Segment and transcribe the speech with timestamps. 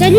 [0.00, 0.16] Salut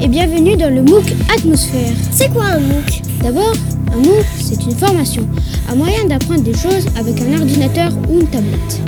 [0.00, 1.92] et bienvenue dans le MOOC Atmosphère.
[2.12, 3.02] C'est quoi un MOOC?
[3.20, 3.52] D'abord,
[3.92, 5.28] un MOOC, c'est une formation,
[5.68, 8.80] un moyen d'apprendre des choses avec un ordinateur ou une tablette.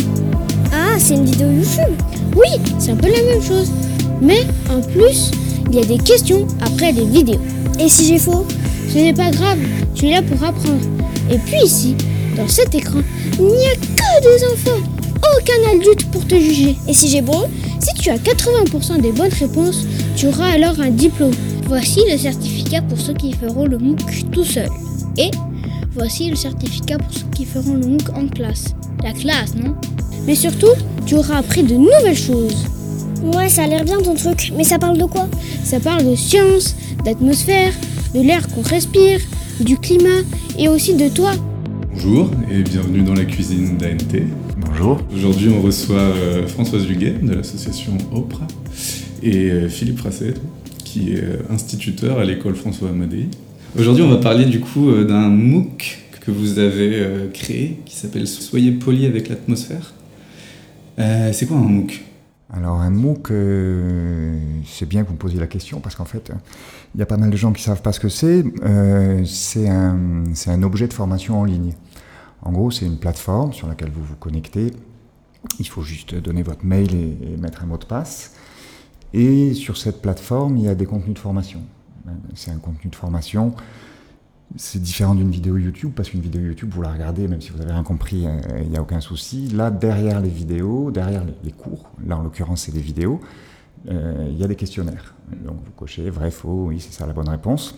[0.72, 2.00] Ah, c'est une vidéo YouTube?
[2.36, 3.72] Oui, c'est un peu la même chose.
[4.22, 5.32] Mais en plus,
[5.68, 7.40] il y a des questions après les vidéos.
[7.80, 8.46] Et si j'ai faux?
[8.92, 9.58] Ce n'est pas grave,
[9.96, 10.86] tu es là pour apprendre.
[11.28, 11.96] Et puis ici,
[12.36, 13.00] dans cet écran,
[13.40, 14.80] il n'y a que des enfants.
[15.36, 16.76] Aucun adulte pour te juger.
[16.86, 17.48] Et si j'ai bon?
[17.80, 19.84] Si tu as 80% des bonnes réponses,
[20.16, 21.34] tu auras alors un diplôme.
[21.66, 24.68] Voici le certificat pour ceux qui feront le MOOC tout seul.
[25.18, 25.30] Et
[25.92, 28.74] voici le certificat pour ceux qui feront le MOOC en classe.
[29.04, 29.74] La classe, non?
[30.26, 30.72] Mais surtout,
[31.04, 32.66] tu auras appris de nouvelles choses.
[33.22, 35.28] Ouais, ça a l'air bien ton truc, mais ça parle de quoi?
[35.62, 36.74] Ça parle de science,
[37.04, 37.74] d'atmosphère,
[38.14, 39.20] de l'air qu'on respire,
[39.60, 40.22] du climat
[40.58, 41.32] et aussi de toi.
[41.92, 44.20] Bonjour et bienvenue dans la cuisine d'ANT.
[44.58, 44.98] Bonjour.
[45.14, 48.46] Aujourd'hui, on reçoit euh, Françoise Huguet de l'association OPRA
[49.22, 50.34] et euh, Philippe Rasset
[50.84, 53.28] qui est euh, instituteur à l'école François Amadei.
[53.78, 58.26] Aujourd'hui, on va parler du coup euh, d'un MOOC que vous avez créé qui s'appelle
[58.26, 59.94] Soyez poli avec l'atmosphère.
[60.98, 62.02] C'est quoi un MOOC?
[62.52, 63.28] Alors un MOOC,
[64.66, 66.32] c'est bien que vous me posiez la question parce qu'en fait,
[66.96, 68.42] il y a pas mal de gens qui savent pas ce que c'est.
[69.24, 71.74] C'est un, un objet de formation en ligne.
[72.42, 74.72] En gros, c'est une plateforme sur laquelle vous vous connectez.
[75.60, 78.32] Il faut juste donner votre mail et mettre un mot de passe.
[79.16, 81.62] Et sur cette plateforme, il y a des contenus de formation.
[82.34, 83.54] C'est un contenu de formation.
[84.56, 87.62] C'est différent d'une vidéo YouTube parce qu'une vidéo YouTube, vous la regardez, même si vous
[87.62, 89.48] avez rien compris, euh, il n'y a aucun souci.
[89.48, 93.22] Là, derrière les vidéos, derrière les, cours, là en l'occurrence c'est des vidéos,
[93.88, 95.14] euh, il y a des questionnaires.
[95.44, 97.74] Donc vous cochez vrai, faux, oui, c'est ça la bonne réponse.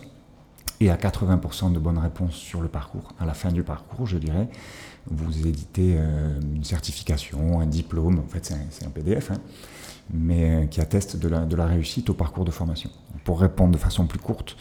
[0.81, 4.19] Et à 80% de bonnes réponses sur le parcours, à la fin du parcours, je
[4.19, 4.49] dirais,
[5.09, 9.39] vous éditez euh, une certification, un diplôme, en fait c'est un, c'est un PDF, hein,
[10.13, 12.91] mais qui atteste de la, de la réussite au parcours de formation.
[13.25, 14.57] Pour répondre de façon plus courte,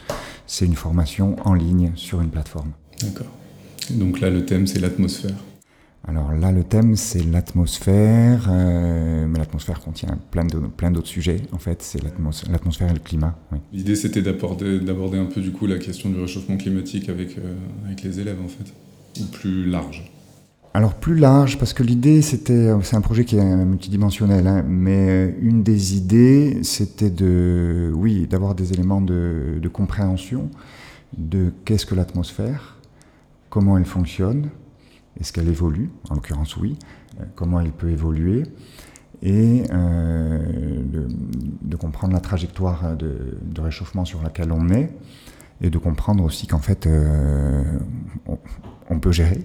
[0.46, 2.72] c'est une formation en ligne sur une plateforme.
[3.02, 3.26] D'accord.
[3.90, 5.34] Donc là, le thème, c'est l'atmosphère.
[6.06, 11.42] Alors là, le thème, c'est l'atmosphère, euh, mais l'atmosphère contient plein de- plein d'autres sujets.
[11.52, 13.36] En fait, c'est l'atmos- l'atmosphère et le climat.
[13.52, 13.58] oui.
[13.72, 17.54] L'idée, c'était d'aborder, d'aborder un peu du coup la question du réchauffement climatique avec, euh,
[17.86, 18.72] avec les élèves en fait,
[19.20, 20.10] ou plus large.
[20.74, 25.08] Alors plus large, parce que l'idée, c'était, c'est un projet qui est multidimensionnel, hein, mais
[25.08, 30.50] euh, une des idées, c'était de, oui, d'avoir des éléments de, compréhension
[31.16, 32.76] de qu'est-ce que l'atmosphère,
[33.48, 34.50] comment elle fonctionne,
[35.18, 36.78] est-ce qu'elle évolue, en l'occurrence oui,
[37.18, 38.42] euh, comment elle peut évoluer,
[39.22, 40.38] et euh,
[41.62, 44.92] de, comprendre la trajectoire de, réchauffement sur laquelle on est,
[45.60, 47.64] et de comprendre aussi qu'en fait, euh,
[48.90, 49.42] on peut gérer.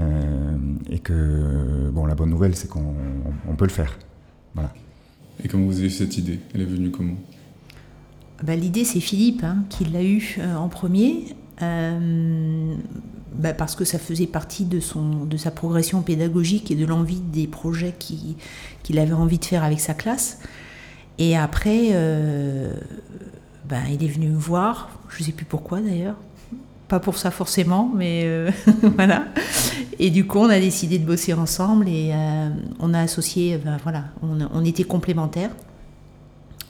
[0.00, 0.56] Euh,
[0.90, 2.94] et que bon, la bonne nouvelle, c'est qu'on
[3.48, 3.98] on peut le faire.
[4.54, 4.72] Voilà.
[5.42, 6.40] Et comment vous avez eu cette idée?
[6.54, 7.16] Elle est venue comment?
[8.42, 12.74] Bah, L'idée, c'est Philippe hein, qui l'a eu euh, en premier, euh,
[13.34, 17.20] bah, parce que ça faisait partie de, son, de sa progression pédagogique et de l'envie
[17.20, 18.36] des projets qui-
[18.82, 20.38] qu'il avait envie de faire avec sa classe.
[21.18, 22.74] Et après, euh,
[23.68, 26.16] bah, il est venu me voir, je ne sais plus pourquoi d'ailleurs,
[26.88, 28.50] pas pour ça forcément, mais euh,
[28.96, 29.26] voilà.
[29.98, 32.48] Et du coup, on a décidé de bosser ensemble et euh,
[32.80, 35.50] on a associé, voilà, on, était complémentaires.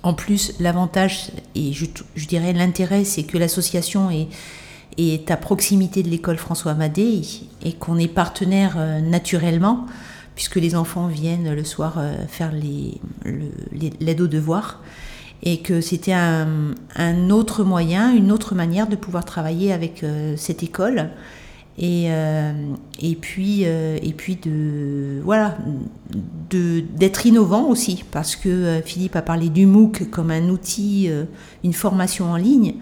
[0.03, 1.87] En plus, l'avantage, et je,
[2.27, 7.23] dirais l'intérêt, c'est que l'association est, à proximité de l'école François Amadé
[7.65, 9.87] et qu'on est partenaire euh, naturellement,
[10.35, 14.81] puisque les enfants viennent le soir faire les- le- les- l'aide aux devoirs.
[15.43, 20.63] Et que c'était un, autre moyen, une autre manière de pouvoir travailler avec euh, cette
[20.63, 21.11] école.
[21.79, 22.53] Et, euh,
[23.01, 25.59] et puis, euh, et puis de, voilà,
[26.51, 31.11] d'être innovant aussi, parce que Philippe a parlé du MOOC comme un outil,
[31.63, 32.77] une formation en ligne.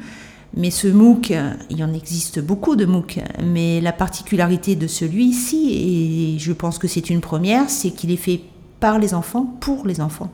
[0.57, 1.33] Mais ce MOOC,
[1.71, 6.87] il en existe beaucoup de MOOC, mais la particularité de celui-ci, et je pense que
[6.87, 8.41] c'est une première, c'est qu'il est fait
[8.79, 10.31] par les enfants, pour les enfants.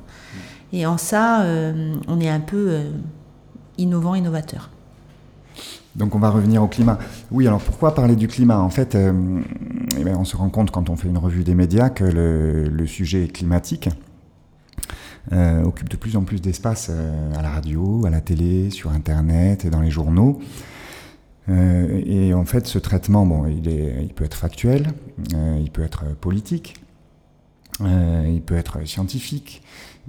[0.73, 2.91] Et en ça, euh, on est un peu euh,
[3.79, 4.71] innovant, innovateur.
[5.97, 6.99] Donc on va revenir au climat.
[7.33, 8.59] Oui, alors pourquoi parler du climat?
[8.61, 9.41] En fait, euh,
[9.99, 12.87] eh ben, on se rend compte quand on fait une revue des médias que le,
[12.87, 13.89] sujet climatique
[15.65, 16.91] occupe de plus en plus d'espace
[17.37, 20.41] à la radio, à la télé, sur Internet et dans les journaux.
[21.49, 24.93] Et en fait, ce traitement, bon, il, peut être factuel,
[25.33, 26.81] il peut être politique,
[27.81, 29.63] il peut être scientifique,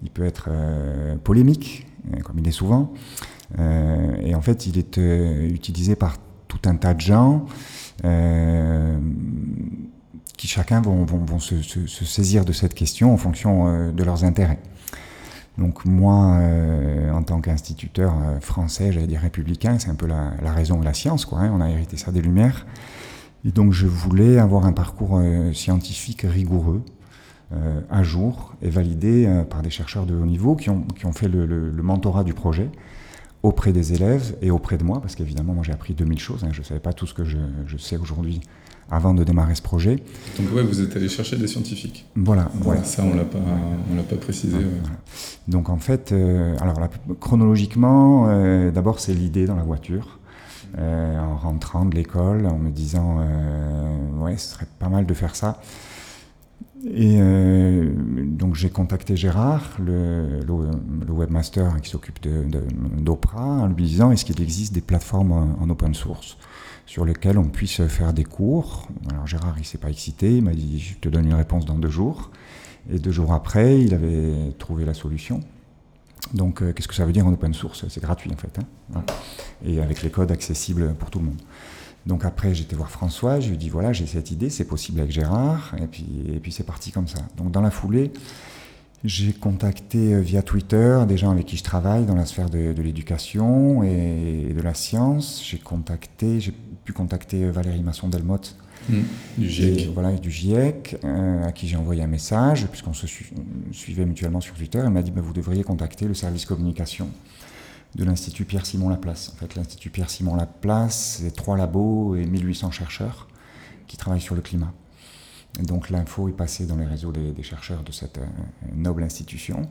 [0.04, 2.94] il peut être euh, polémique, euh, comme il est souvent.
[3.60, 6.18] Euh, et en fait, il est utilisé par
[6.48, 7.46] tout un tas de gens
[10.38, 11.56] qui chacun vont, se,
[11.86, 14.60] saisir de cette question en fonction de leurs intérêts.
[15.60, 16.40] Donc moi,
[17.14, 21.26] en tant qu'instituteur français, j'allais dire républicain, c'est un peu la, raison de la science,
[21.26, 21.42] quoi.
[21.42, 22.66] Hein, on a hérité ça des Lumières.
[23.46, 25.22] Et donc je voulais avoir un parcours
[25.54, 26.84] scientifique rigoureux,
[27.90, 31.28] à jour et validé par des chercheurs de haut niveau qui ont, qui ont fait
[31.28, 32.70] le, le, mentorat du projet
[33.44, 36.50] auprès des élèves et auprès de moi, parce qu'évidemment moi j'ai appris 2000 choses, hein,
[36.52, 37.38] je ne savais pas tout ce que je,
[37.68, 38.42] je sais aujourd'hui
[38.92, 39.96] avant de démarrer ce projet.
[40.38, 42.06] Donc ouais, vous êtes allé chercher des scientifiques.
[42.16, 42.52] Voilà.
[42.56, 42.84] voilà.
[42.84, 43.40] Ça, on l'a pas,
[43.90, 44.58] on l'a pas précisé.
[45.48, 46.78] Donc en fait, euh, alors
[47.20, 50.20] chronologiquement, euh, d'abord c'est l'idée dans la voiture.
[50.78, 53.20] Euh, en rentrant de l'école, en me disant
[54.22, 55.62] ouais, ce serait pas mal de faire ça.
[56.86, 57.20] Et
[58.26, 62.20] donc j'ai contacté Gérard, le, le, webmaster qui s'occupe
[62.98, 66.38] d'Opra, en lui disant est-ce qu'il existe des plateformes en open source
[66.88, 68.88] sur lesquels on puisse faire des cours?
[69.12, 71.78] Alors Gérard, il s'est pas excité, il m'a dit je te donne une réponse dans
[71.78, 72.32] deux jours.
[72.90, 75.40] Et deux jours après, il avait trouvé la solution.
[76.34, 77.86] Donc euh, qu'est-ce que ça veut dire en open source?
[77.90, 78.60] C'est gratuit en fait.
[78.94, 79.04] Hein.
[79.66, 81.42] et avec les codes accessibles pour tout le monde.
[82.06, 85.00] Donc après, j'étais voir François, je lui ai dit voilà, j'ai cette idée, c'est possible
[85.00, 87.20] avec Gérard, et puis, et puis c'est parti comme ça.
[87.38, 88.12] Donc dans la foulée,
[89.04, 92.74] j'ai contacté euh, via Twitter des gens avec qui je travaille dans la sphère de,
[92.82, 95.44] l'éducation et de la science.
[95.44, 96.54] J'ai contacté, j'ai
[96.86, 98.56] pu contacter euh, Valérie Masson-Delmotte.
[98.90, 98.96] Mmh.
[99.38, 99.90] du GIEC.
[99.94, 103.06] voilà, du GIEC, euh, à qui j'ai envoyé un message, puisqu'on se
[103.72, 104.80] suivait mutuellement sur Twitter.
[104.84, 107.08] Elle m'a dit bah, Vous devriez contacter le service communication
[107.96, 109.32] de l'Institut Pierre-Simon Laplace.
[109.34, 113.28] En fait, l'Institut Pierre-Simon Laplace, c'est trois labos et 1800 chercheurs
[113.88, 114.74] qui travaillent sur le climat
[115.60, 118.26] donc l'info est passée dans les réseaux des, chercheurs de cette euh,
[118.74, 119.70] noble institution.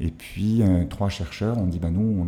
[0.00, 2.24] Et puis euh, trois chercheurs ont dit bah, nous,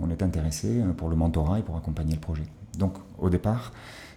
[0.00, 2.44] on est, intéressés euh, pour le mentorat et pour accompagner le projet.
[2.78, 3.72] Donc au départ,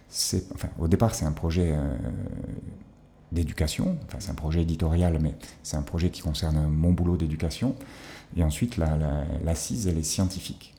[0.08, 1.74] c'est enfin, au départ, c'est un projet
[3.32, 7.74] d'éducation, enfin, c'est un projet éditorial, mais c'est un projet qui concerne mon boulot d'éducation.
[8.36, 10.74] Et ensuite, l'assise, la, elle est scientifique.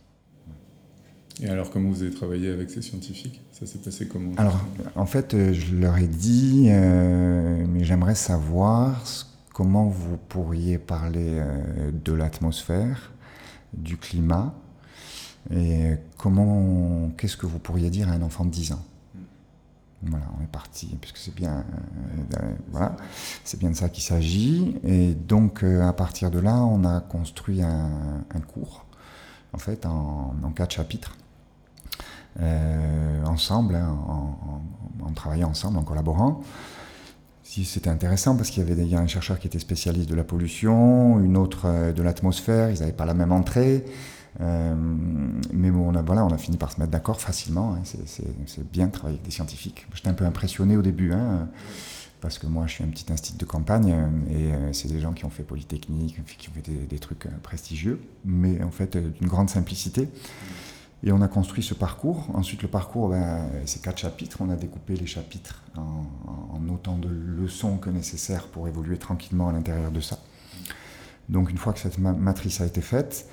[1.41, 3.41] Et alors, comment vous avez travaillé avec ces scientifiques?
[3.51, 4.33] Ça s'est passé comment?
[4.37, 4.59] Alors,
[4.95, 9.03] en fait, euh, je leur ai dit, euh, mais j'aimerais savoir
[9.51, 13.11] comment vous pourriez parler euh, de l'atmosphère,
[13.73, 14.53] du climat,
[15.51, 18.85] et comment, qu'est-ce que vous pourriez dire à un enfant de 10 ans?
[20.05, 21.65] Voilà, on est parti, puisque c'est bien,
[22.71, 22.95] voilà,
[23.43, 24.75] c'est bien de ça qu'il s'agit.
[24.83, 27.89] Et donc, à partir de là, on a construit un,
[28.47, 28.85] cours,
[29.53, 31.15] en fait, en, quatre chapitres,
[32.39, 33.95] euh, ensemble, hein,
[35.03, 36.41] en, travaillant ensemble, en collaborant.
[37.43, 41.37] C'était intéressant parce qu'il y avait un chercheur qui était spécialiste de la pollution, une
[41.37, 43.85] autre euh, de l'atmosphère, ils n'avaient pas la même entrée.
[44.41, 44.75] Euh,
[45.51, 47.75] mais bon, on a, voilà, on a fini par se mettre d'accord facilement.
[47.75, 47.83] Hein.
[47.85, 49.85] c'est bien de travailler avec des scientifiques.
[49.93, 51.49] J'étais un peu impressionné au début, hein,
[52.21, 53.95] parce que moi je suis un petit institut de campagne
[54.31, 58.01] et c'est des gens qui ont fait Polytechnique, qui ont fait des, des trucs prestigieux,
[58.25, 60.09] mais en fait d'une grande simplicité.
[61.05, 62.27] Et on a construit ce parcours.
[62.33, 64.37] Ensuite, le parcours, ben, c'est quatre chapitres.
[64.39, 69.51] On a découpé les chapitres en, autant de leçons que nécessaire pour évoluer tranquillement à
[69.51, 70.19] l'intérieur de ça.
[71.27, 73.27] Donc, une fois que cette matrice a été faite,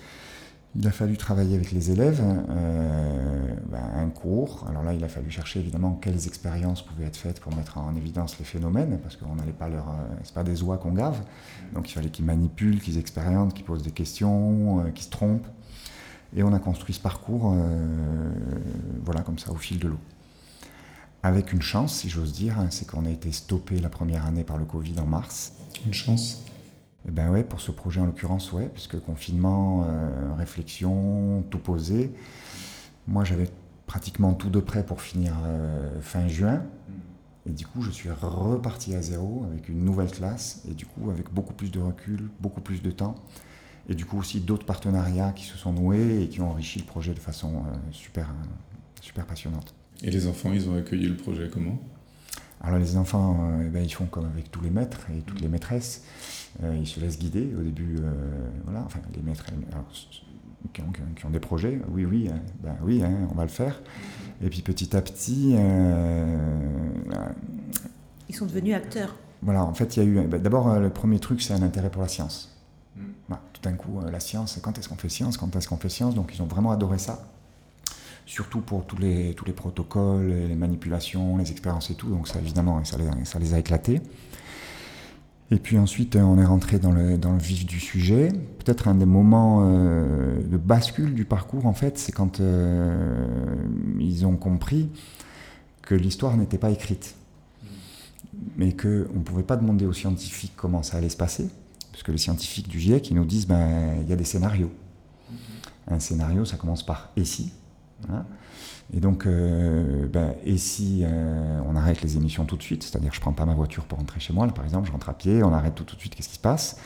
[0.77, 4.67] il a fallu travailler avec les élèves, euh, ben, un cours.
[4.69, 7.95] Alors là, il a fallu chercher évidemment quelles expériences pouvaient être faites pour mettre en
[7.97, 11.21] évidence les phénomènes, parce qu'on n'allait pas leur, euh, pas des oies qu'on gave.
[11.75, 15.49] Donc il fallait qu'ils manipulent, qu'ils expérimentent, qu'ils posent des questions, euh, qu'ils se trompent.
[16.37, 17.57] Et on a construit ce parcours,
[19.05, 19.99] voilà, comme ça, au fil de l'eau.
[21.25, 24.45] Avec une chance, si j'ose dire, hein, c'est qu'on a été stoppé la première année
[24.45, 25.55] par le Covid en mars.
[25.85, 26.45] Une chance
[27.07, 32.13] ben ouais, pour ce projet en l'occurrence, ouais, puisque confinement, euh, réflexion, tout posé.
[33.09, 33.49] Moi, j'avais
[33.87, 36.63] pratiquement tout de prêt pour finir euh, fin juin.
[37.47, 41.11] Et du coup, je suis reparti à zéro avec une nouvelle classe et du coup,
[41.11, 43.17] avec beaucoup plus de recul, beaucoup plus de temps
[43.91, 46.85] et du coup aussi d'autres partenariats qui se sont noués et qui ont enrichi le
[46.85, 48.29] projet de façon euh, super,
[49.01, 49.75] super passionnante.
[50.03, 51.79] Et les enfants, ils ont accueilli le projet comment?
[52.63, 55.41] Alors les enfants, euh, eh ben, ils font comme avec tous les maîtres et toutes
[55.41, 56.05] les maîtresses.
[56.63, 57.97] ils se laissent guider au début,
[58.65, 59.47] voilà, enfin les maîtres
[60.75, 63.81] qui, ont, des projets, oui, oui, hein, ben, oui, hein, on va le faire.
[64.43, 65.57] Et puis petit à petit...
[68.29, 69.17] ils sont devenus acteurs.
[69.43, 70.27] Voilà, en fait, il y a eu...
[70.27, 72.51] Ben, d'abord, le premier truc, c'est un intérêt pour la science.
[73.29, 75.77] Bah, tout d'un coup, euh, la science, quand est-ce qu'on fait science Quand est-ce qu'on
[75.77, 76.15] fait science?
[76.15, 77.23] Donc ils ont vraiment adoré ça.
[78.31, 82.09] Surtout pour tous les, tous les protocoles, les manipulations, les expériences et tout.
[82.09, 82.97] Donc ça, évidemment, ça
[83.41, 84.01] les, a éclatés.
[85.51, 88.29] Et puis ensuite, on est rentré dans le, dans le vif du sujet.
[88.65, 93.27] Peut-être un des moments euh, de bascule du parcours, en fait, c'est quand euh,
[93.99, 94.89] ils ont compris
[95.83, 97.17] que l'histoire n'était pas écrite.
[98.57, 101.49] Mais qu'on ne pouvait pas demander aux scientifiques comment ça allait se passer,
[101.91, 104.71] Parce que les scientifiques du GIEC, ils nous disent, ben, il y a des scénarios.
[105.89, 107.51] Un scénario, ça commence par et si.
[108.93, 113.13] Et donc, euh, ben, et si euh, on arrête les émissions tout de suite, c'est-à-dire
[113.13, 115.15] je prends pas ma voiture pour rentrer chez moi, là, par exemple, je rentre à
[115.15, 116.77] pied, on arrête tout, de suite, qu'est-ce qui se passe?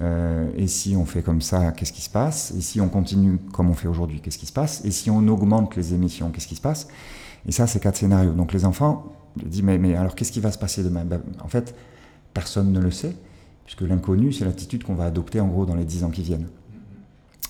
[0.00, 2.52] Euh, Et si on fait comme ça, qu'est-ce qui se passe?
[2.56, 4.82] Et si on continue comme on fait aujourd'hui, qu'est-ce qui se passe?
[4.86, 6.88] Et si on augmente les émissions, qu'est-ce qui se passe?
[7.46, 8.32] Et ça, c'est quatre scénarios.
[8.32, 11.04] Donc les enfants disent, mais, mais alors qu'est-ce qui va se passer demain?
[11.04, 11.74] Ben, En fait,
[12.32, 13.14] personne ne le sait,
[13.66, 16.48] puisque l'inconnu, c'est l'attitude qu'on va adopter en gros dans les dix ans qui viennent.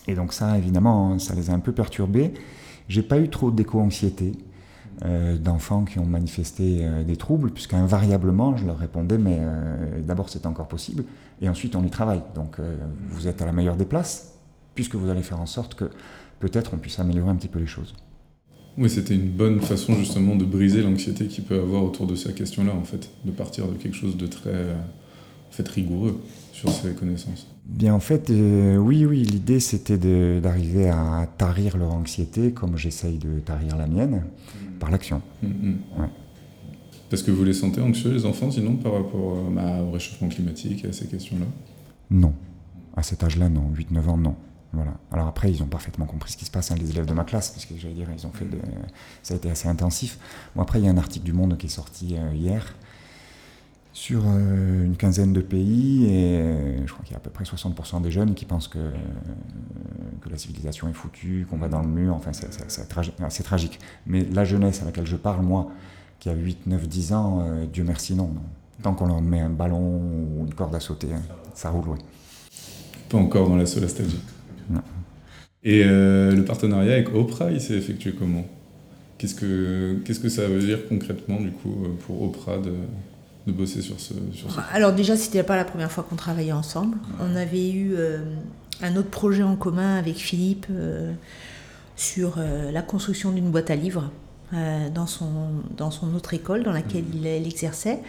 [0.09, 2.35] Et donc ça, évidemment, ça les a un peu perturbés.
[2.89, 4.33] J'ai pas eu trop d'éco-anxiété
[5.05, 10.29] euh, d'enfants qui ont manifesté euh, des troubles, puisqu'invariablement, je leur répondais, mais euh, d'abord
[10.29, 11.05] c'est encore possible,
[11.41, 12.23] et ensuite on y travaille.
[12.37, 12.59] Donc
[13.11, 14.35] vous êtes à la meilleure des places,
[14.75, 15.91] puisque vous allez faire en sorte que
[16.39, 17.95] peut-être on puisse améliorer un petit peu les choses.
[18.79, 22.33] Oui, c'était une bonne façon justement de briser l'anxiété qu'il peut avoir autour de ces
[22.33, 24.77] questions-là, en fait, de partir de quelque chose de très
[25.51, 26.21] fait, rigoureux
[26.71, 27.47] sur ses connaissances.
[27.67, 29.99] Bien, en fait, euh, oui, oui, l'idée c'était
[30.41, 34.25] d'arriver à tarir leur anxiété, comme j'essaye de tarir la mienne,
[34.79, 35.23] par l'action.
[35.43, 35.79] Mm, mm.
[35.99, 36.09] Ouais.
[37.11, 40.29] Parce que vous les sentez anxieux, les enfants, sinon, par rapport euh, bah, au réchauffement
[40.29, 41.47] climatique et à ces questions-là?
[42.11, 42.33] Non.
[42.97, 43.71] À cet âge-là, non.
[43.75, 44.37] 8-9 ans, non.
[44.73, 44.95] Voilà.
[45.11, 47.25] Alors après, ils ont parfaitement compris ce qui se passe, hein, les élèves de ma
[47.25, 48.57] classe, parce que j'allais dire, ils ont fait de...
[49.23, 50.19] ça a été assez intensif.
[50.57, 52.75] Bon, après, il y a un article du Monde qui est sorti euh, hier
[53.93, 57.31] sur euh, une quinzaine de pays, et euh, je crois qu'il y a à peu
[57.31, 58.91] près 60% des jeunes qui pensent que, euh,
[60.23, 63.13] que la civilisation est foutue, qu'on va dans le mur, enfin, c'est c'est- c'est tragi-
[63.29, 63.79] c'est tragique.
[64.07, 65.71] Mais la jeunesse à laquelle je parle, moi,
[66.21, 68.31] qui a 8, 9, 10 ans, euh, Dieu merci, non.
[68.83, 71.23] Tant qu'on leur met un ballon ou une corde à sauter, hein,
[71.55, 71.99] ça roule, oui.
[73.09, 74.21] Pas encore dans la solastalgie.
[74.71, 74.81] Non.
[75.65, 78.45] Et euh, le partenariat avec Oprah, il s'est effectué comment?
[79.19, 81.75] Qu'est-ce que qu'est-ce que ça veut dire concrètement du coup
[82.07, 82.73] pour Oprah de,
[83.47, 86.53] de bosser sur ce sur ce Alors déjà, c'était pas la première fois qu'on travaillait
[86.53, 86.97] ensemble.
[87.21, 88.19] On avait eu euh,
[88.83, 91.13] un autre projet en commun avec Philippe euh,
[91.97, 94.11] sur euh, la construction d'une boîte à livres
[94.95, 95.31] dans, son,
[95.79, 98.01] dans son autre école dans laquelle il, il exerçait.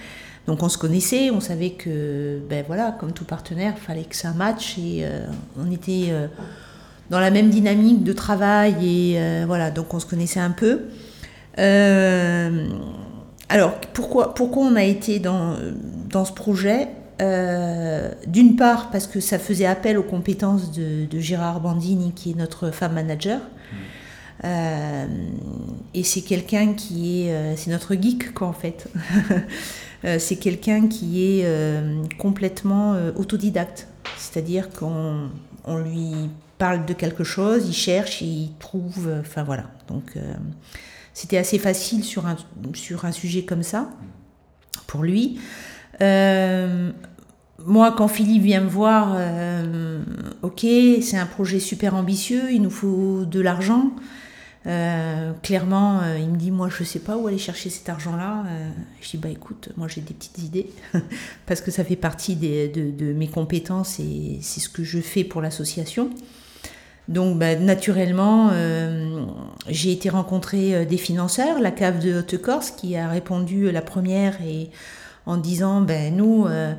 [0.45, 4.15] Donc on se connaissait, on savait que, ben voilà, comme tout partenaire, il fallait que
[4.17, 5.05] ça matche et
[5.57, 6.11] on était
[7.09, 10.81] dans la même dynamique de travail et voilà, donc on se connaissait un peu.
[11.59, 12.67] Euh,
[13.53, 15.55] alors, pourquoi, pourquoi on a été dans,
[16.09, 16.87] dans ce projet?
[17.21, 22.31] Euh, D'une part, parce que ça faisait appel aux compétences de, de Gérard Bandini, qui
[22.31, 23.41] est notre femme manager.
[24.43, 25.05] Euh,
[25.93, 27.31] et c'est quelqu'un qui est.
[27.31, 28.89] euh, c'est notre geek, quoi, en fait.
[30.17, 33.87] C'est quelqu'un qui est euh, complètement autodidacte.
[34.17, 35.29] C'est-à-dire qu'on
[35.63, 36.11] on lui
[36.57, 39.13] parle de quelque chose, il cherche, il trouve.
[39.21, 39.65] Enfin, voilà.
[39.87, 40.17] Donc.
[41.13, 43.89] C'était assez facile sur un, sujet comme ça,
[44.87, 45.39] pour lui.
[46.01, 46.91] Euh,
[47.65, 50.03] moi, quand Philippe vient me voir, euh,
[50.41, 50.65] ok,
[51.01, 53.91] c'est un projet super ambitieux, il nous faut de l'argent.
[54.65, 58.45] Euh, clairement, il me dit, moi, je sais pas où aller chercher cet argent-là.
[59.01, 60.71] Je dis, bah écoute, moi, j'ai des petites idées,
[61.45, 65.41] parce que ça fait partie de mes compétences et c'est ce que je fais pour
[65.41, 66.09] l'association.
[67.09, 69.25] Donc, bah, naturellement, euh,
[69.67, 74.41] j'ai été rencontrer euh, des financeurs, la cave de Haute-Corse, qui a répondu la première
[74.41, 74.69] et
[75.25, 76.73] en disant, ben nous, euh,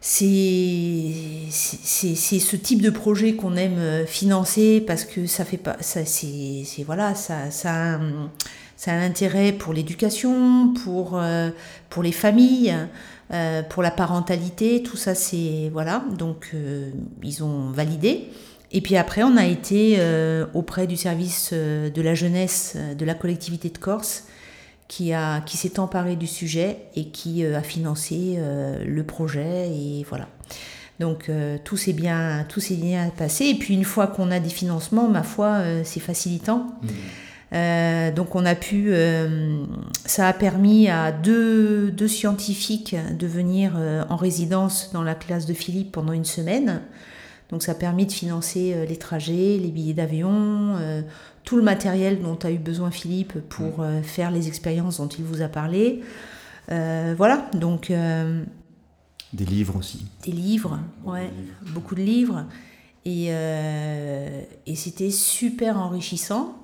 [0.00, 6.04] c'est ce type de projet qu'on aime euh, financer parce que ça fait pas, ça
[6.04, 8.30] c'est voilà, ça ça a un,
[8.86, 11.50] intérêt pour l'éducation, pour euh,
[11.90, 12.74] pour les familles.
[13.32, 16.90] euh, pour la parentalité, tout ça c'est voilà donc euh,
[17.24, 18.28] ils ont validé
[18.72, 22.94] et puis après, on a été euh, auprès du service euh, de la jeunesse euh,
[22.94, 24.24] de la collectivité de Corse
[24.88, 29.68] qui, a, qui s'est emparé du sujet et qui euh, a financé euh, le projet.
[29.68, 30.28] Et voilà.
[30.98, 31.30] Donc
[31.64, 33.44] tout s'est bien, tout s'est bien passé.
[33.44, 36.68] Et puis une fois qu'on a des financements, ma foi, c'est facilitant.
[37.52, 38.94] Euh, donc on a pu,
[40.06, 45.52] ça a permis à deux, deux scientifiques de venir en résidence dans la classe de
[45.52, 46.80] Philippe pendant une semaine.
[47.50, 51.02] Donc ça a permis de financer euh, les trajets, les billets d'avion, euh,
[51.44, 55.24] tout le matériel dont a eu besoin Philippe pour euh, faire les expériences dont il
[55.24, 56.02] vous a parlé.
[56.72, 58.42] Euh, voilà, donc euh,
[59.32, 60.06] Des livres aussi.
[60.24, 61.30] des livres, ouais,
[61.72, 62.44] beaucoup de livres.
[63.04, 66.56] Et, euh, et c'était super enrichissant.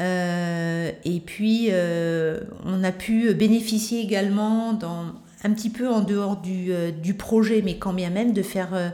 [0.00, 1.68] Et puis,
[2.64, 5.04] on a pu bénéficier également, dans,
[5.44, 8.92] un petit peu en dehors du, du projet, mais quand bien même, de faire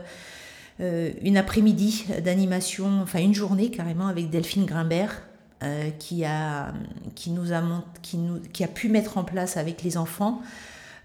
[0.81, 5.21] une après-midi d'animation, enfin une journée carrément avec Delphine Grimbert,
[5.63, 6.73] euh, qui, a,
[7.13, 10.41] qui, nous a, mont- qui, nous, qui a pu mettre en place avec les enfants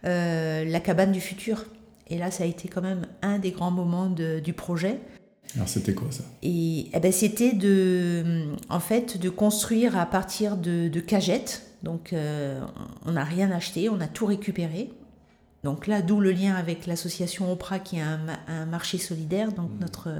[0.04, 1.66] euh, la cabane du futur.
[2.08, 5.00] Et là, ça a été quand même un des grands moments de- du projet.
[5.56, 6.24] Alors c'était quoi ça?
[6.42, 11.62] Et eh ben, c'était de, en fait, de construire à partir de, de cagettes.
[11.82, 12.60] Donc, euh,
[13.04, 14.90] on n'a rien acheté, on a tout récupéré.
[15.66, 19.50] Donc là, d'où le lien avec l'association Opra, qui est un, ma- un marché solidaire.
[19.50, 20.10] Donc, notre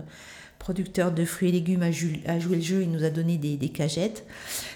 [0.59, 3.69] producteur de fruits et légumes a, joué le jeu, il nous a donné des, des
[3.69, 4.27] cagettes.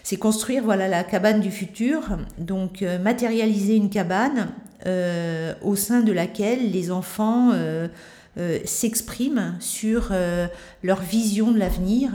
[0.04, 2.18] C'est construire, voilà, la cabane du futur.
[2.38, 4.52] Donc, euh, matérialiser une cabane
[4.86, 7.88] euh, au sein de laquelle les enfants euh,
[8.38, 10.46] euh, s'expriment sur euh,
[10.84, 12.10] leur vision de l'avenir.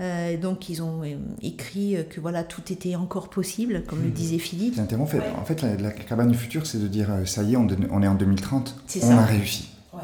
[0.00, 4.10] Euh, donc ils ont euh, écrit euh, que voilà tout était encore possible, comme le
[4.10, 4.74] disait Philippe.
[4.74, 5.10] J'interromps.
[5.10, 7.64] Fait- En fait, la, la cabane du futur, c'est de dire ça y est, on,
[7.66, 9.18] de- on est en 2030, C'est on ça.
[9.18, 9.68] a réussi.
[9.92, 10.00] Ouais.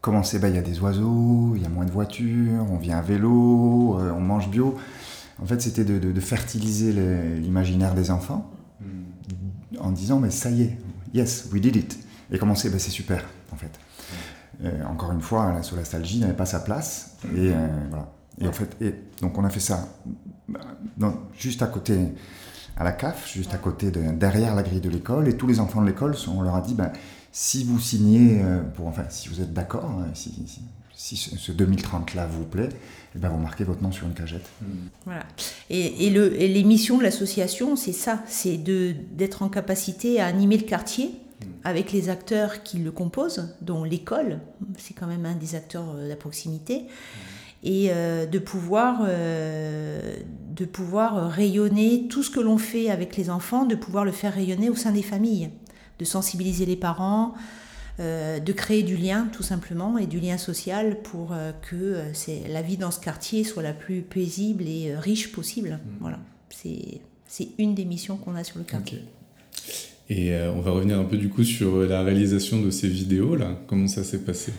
[0.00, 2.76] Comment c'est Ben, Il y a des oiseaux, il y a moins de voitures, on
[2.78, 4.76] vient à vélo, euh, on mange bio.
[5.42, 6.92] En fait, c'était de, de- de fertiliser
[7.40, 8.50] l'imaginaire des enfants
[9.80, 10.78] en disant mais ça y est,
[11.14, 11.98] yes, we did it.
[12.30, 13.70] Et comment c'est Ben, C'est super, en fait.
[14.64, 17.16] Euh, encore une fois, la solastalgie n'avait pas sa place.
[17.34, 18.08] Et euh, voilà.
[18.42, 19.88] Et en fait, et, donc on a fait ça
[20.96, 21.98] dans- juste à côté,
[22.76, 25.28] à la CAF, juste à côté, de, derrière la grille de l'école.
[25.28, 26.90] Et tous les enfants de l'école, on leur a dit, ben,
[27.30, 30.60] si vous signez, euh, pour, enfin, si vous êtes d'accord, hein, si, si,
[30.94, 32.68] si ce, ce 2030-là vous plaît,
[33.14, 34.46] eh ben, vous marquez votre nom sur une cagette.
[35.04, 35.24] Voilà.
[35.70, 40.26] Et, et, le, et les missions de l'association, c'est ça, c'est d'être en capacité à
[40.26, 41.12] animer le quartier
[41.64, 44.38] avec les acteurs qui le composent, dont l'école,
[44.78, 46.82] c'est quand même un des acteurs euh, de la proximité,
[47.62, 50.16] et euh, de pouvoir euh,
[50.50, 54.34] de pouvoir rayonner tout ce que l'on fait avec les enfants, de pouvoir le faire
[54.34, 55.50] rayonner au sein des familles,
[55.98, 57.34] de sensibiliser les parents,
[58.00, 62.14] euh, de créer du lien tout simplement et du lien social pour euh, que euh,
[62.14, 65.78] c'est, la vie dans ce quartier soit la plus paisible et riche possible.
[66.00, 69.00] Voilà, c'est, c'est une des missions qu'on a sur le quartier.
[70.08, 73.58] Et on va revenir un peu du coup sur la réalisation de ces vidéos là.
[73.66, 74.52] Comment ça s'est passé?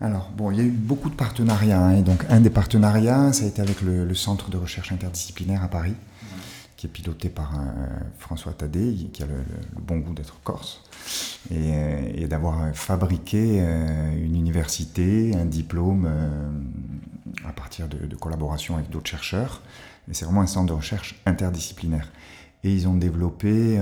[0.00, 1.84] Alors, bon, il y a eu beaucoup de partenariats.
[1.84, 5.62] hein, et donc, un des partenariats, ça a été avec le, Centre de recherche interdisciplinaire
[5.64, 5.94] à Paris,
[6.76, 7.86] qui est piloté par euh,
[8.18, 9.34] François Tadé, qui a le,
[9.80, 10.84] bon goût d'être corse,
[11.50, 16.08] et, euh, d'avoir fabriqué euh, une université, un diplôme
[17.44, 19.62] à partir de, de collaboration avec d'autres chercheurs.
[20.08, 22.08] Et c'est vraiment un centre de recherche interdisciplinaire.
[22.62, 23.78] Et ils ont développé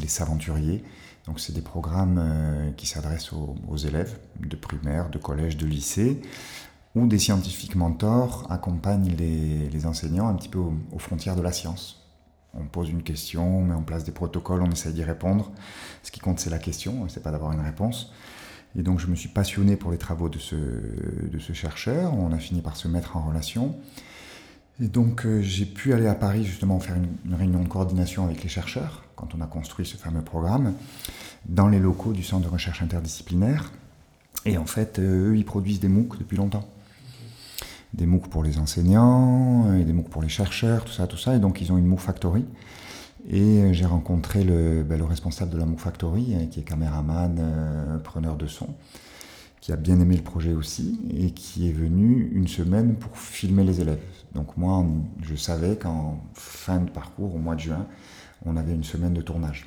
[0.00, 0.82] les saventuriers.
[1.26, 6.22] Donc c'est des programmes euh, qui s'adressent aux, élèves de primaire, de collège, de lycée,
[6.94, 12.02] où des scientifiques mentors accompagnent les, enseignants un petit peu aux, frontières de la science.
[12.54, 15.50] On pose une question, on met en place des protocoles, on essaye d'y répondre.
[16.02, 18.12] Ce qui compte, c'est la question, c'est pas d'avoir une réponse.
[18.78, 22.14] Et donc je me suis passionné pour les travaux de ce chercheur.
[22.14, 23.74] On a fini par se mettre en relation.
[24.80, 28.42] Et donc euh, j'ai pu aller à Paris justement faire une, réunion de coordination avec
[28.42, 30.74] les chercheurs quand on a construit ce fameux programme
[31.46, 33.72] dans les locaux du centre de recherche interdisciplinaire.
[34.44, 36.68] Et en fait, euh, eux, ils produisent des MOOC depuis longtemps.
[37.94, 41.34] Des MOOC pour les enseignants, et des MOOC pour les chercheurs, tout ça, tout ça.
[41.34, 42.44] Et donc ils ont une MOOC Factory.
[43.28, 46.62] Et euh, j'ai rencontré le, ben, le responsable de la MOOC Factory, euh, qui est
[46.62, 48.68] caméraman, euh, preneur de son,
[49.66, 53.64] qui a bien aimé le projet aussi, et qui est venu une semaine pour filmer
[53.64, 53.98] les élèves.
[54.32, 54.86] Donc moi,
[55.22, 57.84] je savais qu'en fin de parcours, au mois de juin,
[58.44, 59.66] on avait une semaine de tournage.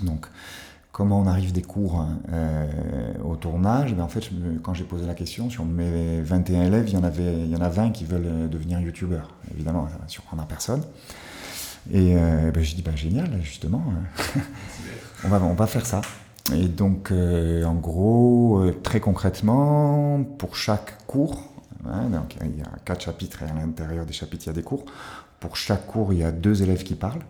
[0.00, 0.26] Donc,
[0.92, 3.96] comment on arrive des cours hein, euh, au tournage?
[3.96, 4.30] Ben, En fait,
[4.62, 7.56] quand j'ai posé la question, sur mes 21 élèves, il y en, avait, il y
[7.56, 9.34] en a 20 qui veulent euh, devenir youtubeurs.
[9.52, 10.82] Évidemment, ça va surprendre à personne.
[11.90, 13.82] Et euh, ben, j'ai dit, ben, génial, justement,
[14.36, 14.40] euh,
[15.24, 16.00] on, va, on va faire ça.
[16.54, 21.42] Et donc, euh, en gros, euh, très concrètement, pour chaque cours,
[21.88, 24.54] hein, donc, il y a quatre chapitres et à l'intérieur des chapitres, il y a
[24.54, 24.84] des cours.
[25.40, 27.22] Pour chaque cours, il y a deux élèves qui parlent.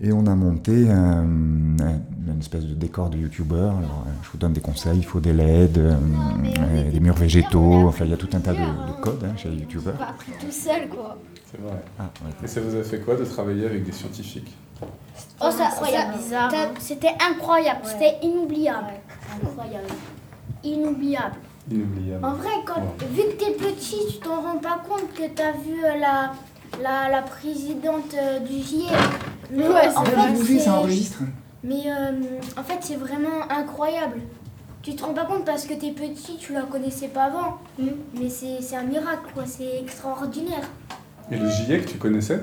[0.00, 3.76] Et on a monté un- un- une espèce de décor de youtubeur.
[3.76, 5.94] Alors, euh, je vous donne des conseils, il faut des LED, euh,
[6.58, 9.36] euh, des murs végétaux, enfin il y a tout un tas de, de codes hein,
[9.36, 9.94] chez les youtubeurs.
[9.98, 11.18] Pas appris tout seul, quoi.
[11.50, 11.82] C'est vrai.
[11.98, 12.30] Ah, ouais.
[12.44, 14.56] Et ça vous a fait quoi de travailler avec des scientifiques?
[15.42, 16.12] Oh, ça, incroyable.
[16.14, 16.68] ça- Bizarre, ça- hein.
[16.78, 18.92] C'était incroyable, c'était inoubliable.
[19.42, 19.86] Incroyable.
[20.64, 21.36] Inoubliable.
[21.70, 22.24] Inoubliable.
[22.24, 23.06] En vrai, quand, Ouais.
[23.10, 26.32] vu que t'es petit, tu t'en rends pas compte que t'as vu euh, la,
[26.82, 28.90] la, la présidente euh, du GIEC.
[29.50, 31.18] Mais Ouais, en c'est fait, ça enregistre.
[31.64, 32.12] Mais euh,
[32.58, 34.20] en fait, c'est vraiment incroyable.
[34.82, 37.58] Tu te rends pas compte parce que t'es petit, tu la connaissais pas avant.
[37.78, 39.44] Mais c'est c'est un miracle, quoi.
[39.46, 40.68] C'est extraordinaire.
[41.30, 42.40] Et le GIEC, tu connaissais?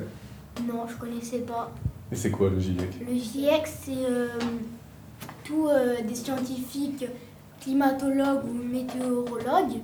[0.67, 1.71] Non, je connaissais pas.
[2.12, 4.28] Et c'est quoi le GIEC Le GIEC, c'est euh,
[5.43, 7.06] tous euh, des scientifiques,
[7.60, 9.82] climatologues ou météorologues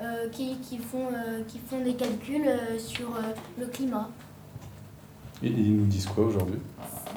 [0.00, 3.20] euh, qui, qui font, euh, qui font des calculs euh, sur euh,
[3.58, 4.08] le climat.
[5.42, 6.58] Et ils nous disent quoi aujourd'hui?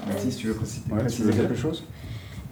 [0.07, 1.83] Mathis, tu veux préciser, Ouais, préciser tu veux quelque chose?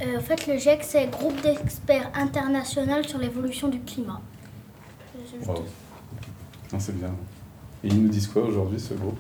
[0.02, 4.22] Euh, en fait, le GIEC, c'est Groupe d'experts international sur l'évolution du climat.
[5.46, 5.66] Wow.
[6.72, 7.14] Non, c'est bien.
[7.84, 9.20] Et ils nous disent quoi aujourd'hui, ce groupe?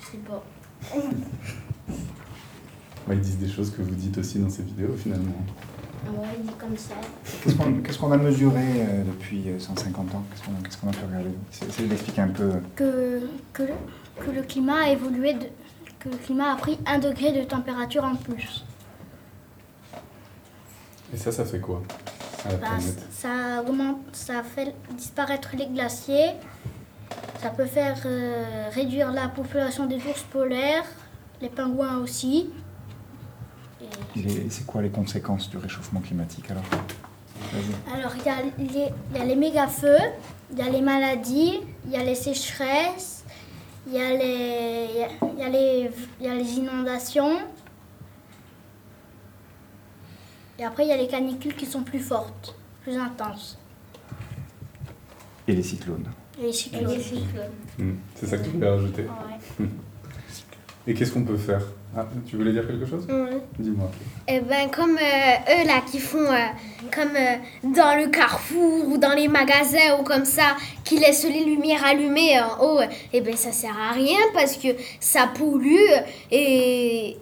[0.00, 0.42] Je sais pas.
[1.88, 5.32] Ouais, Ils disent des choses que vous dites aussi dans ces vidéos, finalement.
[6.06, 6.94] Ouais, il dit comme ça.
[7.42, 10.22] Qu'est-ce qu'on qu'est-ce qu'on a mesuré euh, depuis euh, 150 ans?
[10.30, 11.30] Qu'est-ce qu'on qu'est-ce qu'on a pu regarder?
[11.68, 12.50] Essayez d'expliquer un peu.
[12.76, 13.20] Que,
[13.54, 13.72] que, le,
[14.24, 15.48] que le climat a évolué, de-
[15.98, 18.64] que le climat a pris un degré de température en plus.
[21.12, 21.82] Et ça, ça fait quoi
[22.46, 22.66] à la Bah,
[23.10, 26.32] ça augmente, ça fait disparaître les glaciers.
[27.40, 30.84] Ça peut faire euh, réduire la population des ours polaires,
[31.40, 32.50] les pingouins aussi.
[34.16, 36.64] Et- C'est quoi les conséquences du réchauffement climatique alors.
[37.94, 38.52] Alors, il y, a les-
[39.12, 39.98] il y a les méga-feux,
[40.52, 43.24] il y a les maladies, il y a les sécheresses,
[43.86, 46.52] il y a les, il y a- il y a les, il y a les
[46.54, 47.38] inondations.
[50.58, 53.58] Et après, il y a les canicules qui sont plus fortes, plus intenses.
[55.46, 56.10] Et les cyclones.
[56.38, 56.92] Et les cyclones.
[57.78, 59.02] Hmm, C'est ça que tu voulais rajouter.
[59.02, 59.66] Ouais.
[60.86, 61.62] Et qu'est-ce qu'on peut faire?
[61.96, 63.06] Ah, Tu voulais dire quelque chose?
[63.58, 63.90] Dis-moi.
[64.28, 66.46] Eh ben, comme euh, eux là qui font euh,
[66.94, 71.44] comme euh, dans le carrefour ou dans les magasins ou comme ça, qui laissent les
[71.44, 72.80] lumières allumées en haut,
[73.12, 74.68] eh ben ça sert à rien parce que
[75.00, 75.76] ça pollue
[76.30, 77.16] et,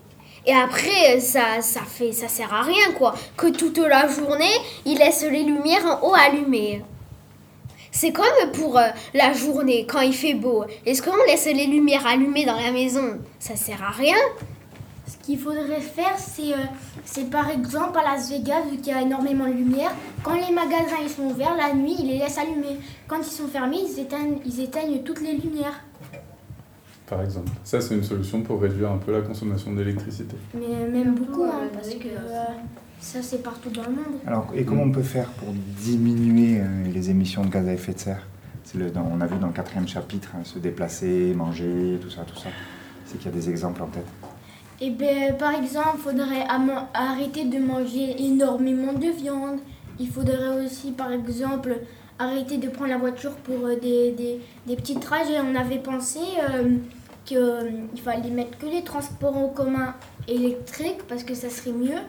[0.46, 3.14] et après ça, ça fait ça sert à rien quoi.
[3.36, 4.54] Que toute la journée
[4.86, 6.82] ils laissent les lumières en haut allumées.
[7.94, 8.24] C'est comme
[8.54, 10.64] pour euh, la journée quand il fait beau.
[10.86, 13.18] Est-ce qu'on laisse les lumières allumées dans la maison?
[13.38, 14.16] Ça sert à rien.
[15.06, 16.64] Ce qu'il faudrait faire, c'est euh,
[17.04, 20.52] c'est par exemple à Las Vegas, vu qu'il y a énormément de lumière, quand les
[20.54, 22.78] magasins ils sont ouverts, la nuit, ils les laissent allumer.
[23.06, 25.84] Quand ils sont fermés, ils éteignent, ils éteignent toutes les lumières.
[27.06, 27.50] Par exemple.
[27.62, 30.34] Ça, c'est une solution pour réduire un peu la consommation d'électricité.
[30.54, 32.44] Mais même beaucoup, hein, parce que euh,
[33.02, 34.20] ça c'est partout dans le monde.
[34.26, 37.92] Alors, et comment on peut faire pour diminuer euh, les émissions de gaz à effet
[37.94, 38.26] de serre?
[38.64, 42.10] C'est le, dans- On a vu dans le quatrième chapitre, hein, se déplacer, manger, tout
[42.10, 42.48] ça, tout ça.
[43.04, 44.06] C'est qu'il y a des exemples en tête.
[44.80, 46.44] Et ben, par exemple, il faudrait
[46.94, 49.58] arrêter de manger énormément de viande.
[49.98, 51.76] Il faudrait aussi, par exemple,
[52.18, 55.38] arrêter de prendre la voiture pour euh, des, des, des petits trajets.
[55.40, 56.20] On avait pensé
[57.24, 57.38] qu'il
[58.02, 59.94] fallait mettre que les transports en commun
[60.28, 62.00] électriques parce que ça serait mieux.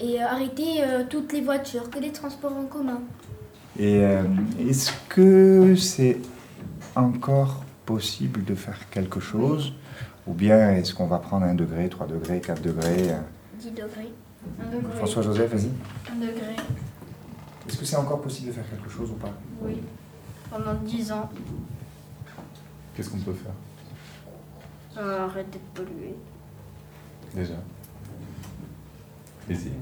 [0.00, 3.00] Et euh, arrêter euh, toutes les voitures, que les transports en commun.
[3.78, 4.22] Et euh,
[4.60, 6.18] est-ce que c'est
[6.94, 9.72] encore possible de faire quelque chose?
[10.26, 13.20] Ou bien est-ce qu'on va prendre un degré, 3 degrés, 4 degrés euh?
[13.58, 14.12] 10 degrés.
[14.96, 15.70] François-Joseph, vas-y.
[16.12, 16.54] Un degré,
[17.68, 19.32] Est-ce que c'est encore possible de faire quelque chose ou pas?
[19.62, 19.80] Oui.
[20.50, 21.28] Pendant 10 ans,
[22.94, 23.52] Qu'est-ce qu'on peut faire?
[25.04, 26.14] Arrêter de polluer.
[27.34, 27.54] Déjà
[29.48, 29.72] Vas-y.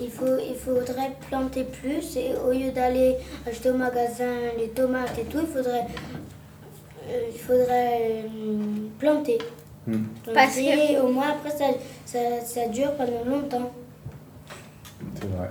[0.00, 3.16] Il, faut, il faudrait planter plus et au lieu d'aller
[3.46, 5.86] acheter au magasin les tomates et tout, il faudrait,
[7.08, 8.58] euh, il faudrait euh,
[8.98, 9.38] planter.
[9.86, 10.04] Hmm.
[10.32, 11.64] Parce Planter, au moins après ça,
[12.04, 13.72] ça, ça dure pendant longtemps.
[15.14, 15.50] C'est vrai.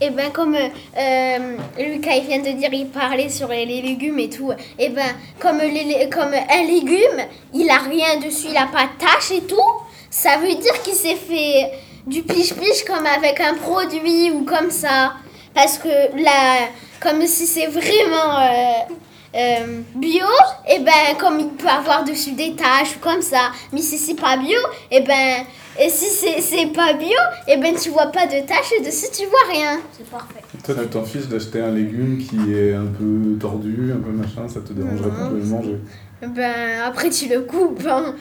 [0.00, 4.18] Et ben comme euh, Lucas il vient de dire, il parlait sur les, les légumes
[4.20, 4.52] et tout.
[4.78, 5.08] Et ben
[5.40, 9.42] comme, les, comme un légume, il a rien dessus, il a pas de tache et
[9.42, 9.87] tout.
[10.20, 11.70] Ça veut dire qu'il s'est fait
[12.04, 15.12] du piche-piche comme avec un produit ou comme ça.
[15.54, 16.66] Parce que là,
[17.00, 18.94] comme si c'est vraiment euh,
[19.36, 20.26] euh, bio,
[20.68, 23.52] et ben comme il peut avoir dessus des taches ou comme ça.
[23.72, 24.58] Mais si c'est pas bio,
[24.90, 25.44] et ben
[25.80, 27.08] et si c'est c'est pas bio,
[27.46, 29.78] et ben tu vois pas de taches et dessus tu vois rien.
[29.96, 30.42] C'est parfait.
[30.64, 34.48] Toi, tu t'en fiches d'acheter un légume qui est un peu tordu, un peu machin,
[34.48, 35.76] ça te dérangerait pas de le manger
[36.22, 37.86] Ben après tu le coupes.
[37.88, 38.16] Hein.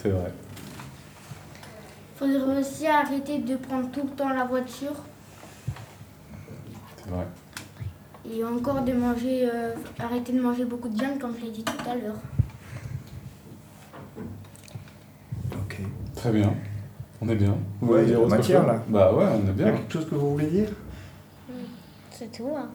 [0.00, 0.32] C'est vrai.
[2.18, 4.94] Faudrait aussi arrêter de prendre tout le temps la voiture
[6.96, 7.26] C'est vrai.
[8.30, 11.64] et encore de manger, euh, arrêter de manger beaucoup de viande comme je l'ai dit
[11.64, 12.16] tout à l'heure.
[15.52, 15.78] Ok.
[16.14, 16.52] Très bien.
[17.20, 17.56] On est bien.
[17.80, 18.82] Vous Ouais, voulez il y a matière, là.
[18.88, 19.72] Bah ouais, on est Il y a bien.
[19.72, 20.68] quelque chose que vous voulez dire
[22.10, 22.50] C'est tout.
[22.56, 22.68] Hein.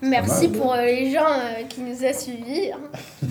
[0.00, 0.58] Merci mal.
[0.58, 2.72] pour euh, les gens euh, qui nous a suivis.
[2.72, 2.78] hein.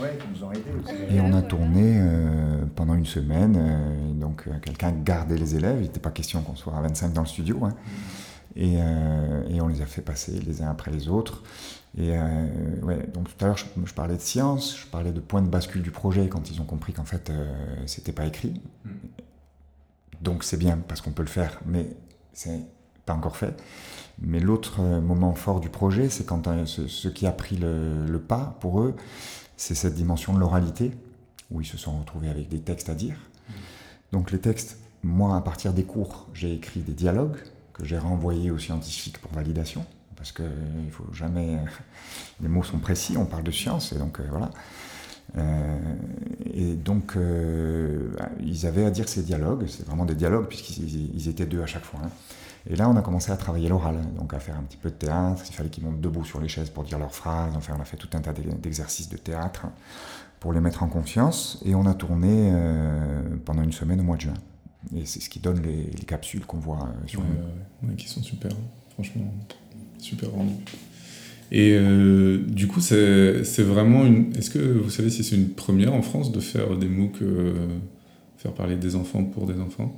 [0.00, 1.14] Ouais, qui nous ont aidés aussi.
[1.14, 3.56] Et on a tourné euh, pendant une semaine.
[3.58, 5.76] euh, donc, euh, quelqu'un gardait les élèves.
[5.78, 7.64] Il n'était pas question qu'on soit à 25 dans le studio.
[7.64, 7.74] hein.
[8.56, 11.42] Et, euh, et on les a fait passer les uns après les autres.
[11.96, 12.10] Et
[12.82, 15.48] ouais, donc tout à l'heure, je, je parlais de science, je parlais de point de
[15.48, 17.30] bascule du projet quand ils ont compris qu'en fait,
[17.86, 18.60] c'était pas écrit.
[20.20, 21.86] Donc c'est bien parce qu'on peut le faire, mais
[22.32, 22.62] c'est
[23.06, 23.54] pas encore fait.
[24.20, 28.06] Mais l'autre moment fort du projet, c'est quand euh, ce, ce qui a pris le,
[28.06, 28.94] le pas pour eux,
[29.56, 30.92] c'est cette dimension de l'oralité,
[31.50, 33.16] où ils se sont retrouvés avec des textes à dire.
[34.12, 37.38] Donc les textes, moi, à partir des cours, j'ai écrit des dialogues
[37.72, 39.84] que j'ai renvoyés aux scientifiques pour validation,
[40.16, 41.58] parce qu'il ne faut jamais...
[42.40, 44.50] Les mots sont précis, on parle de science, et donc voilà.
[45.36, 47.16] Et donc,
[48.40, 51.84] ils avaient à dire ces dialogues, c'est vraiment des dialogues, puisqu'ils étaient deux à chaque
[51.84, 52.00] fois.
[52.04, 52.10] Hein.
[52.66, 54.94] Et là, on a commencé à travailler l'oral, donc à faire un petit peu de
[54.94, 55.42] théâtre.
[55.48, 57.54] Il fallait qu'ils montent debout sur les chaises pour dire leurs phrases.
[57.56, 59.66] Enfin, on a fait tout un tas d'exercices de théâtre
[60.40, 61.60] pour les mettre en confiance.
[61.64, 64.34] Et on a tourné euh, pendant une semaine au mois de juin.
[64.96, 67.26] Et c'est ce qui donne les, capsules qu'on voit euh, sur ouais,
[67.88, 68.52] ouais, qui sont super,
[68.90, 69.24] franchement,
[69.98, 70.54] super rendues.
[71.56, 74.34] Et euh, du coup, c'est vraiment une.
[74.36, 77.18] Est-ce que vous savez si c'est une première en France de faire des MOOC,
[78.36, 79.94] faire parler des enfants pour des enfants?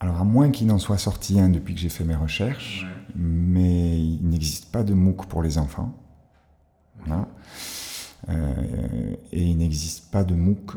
[0.00, 3.98] Alors, à moins qu'il n'en soit sorti un depuis que j'ai fait mes recherches, mais
[3.98, 5.94] il n'existe pas de MOOC pour les enfants.
[8.28, 10.76] Euh, et il n'existe pas de MOOC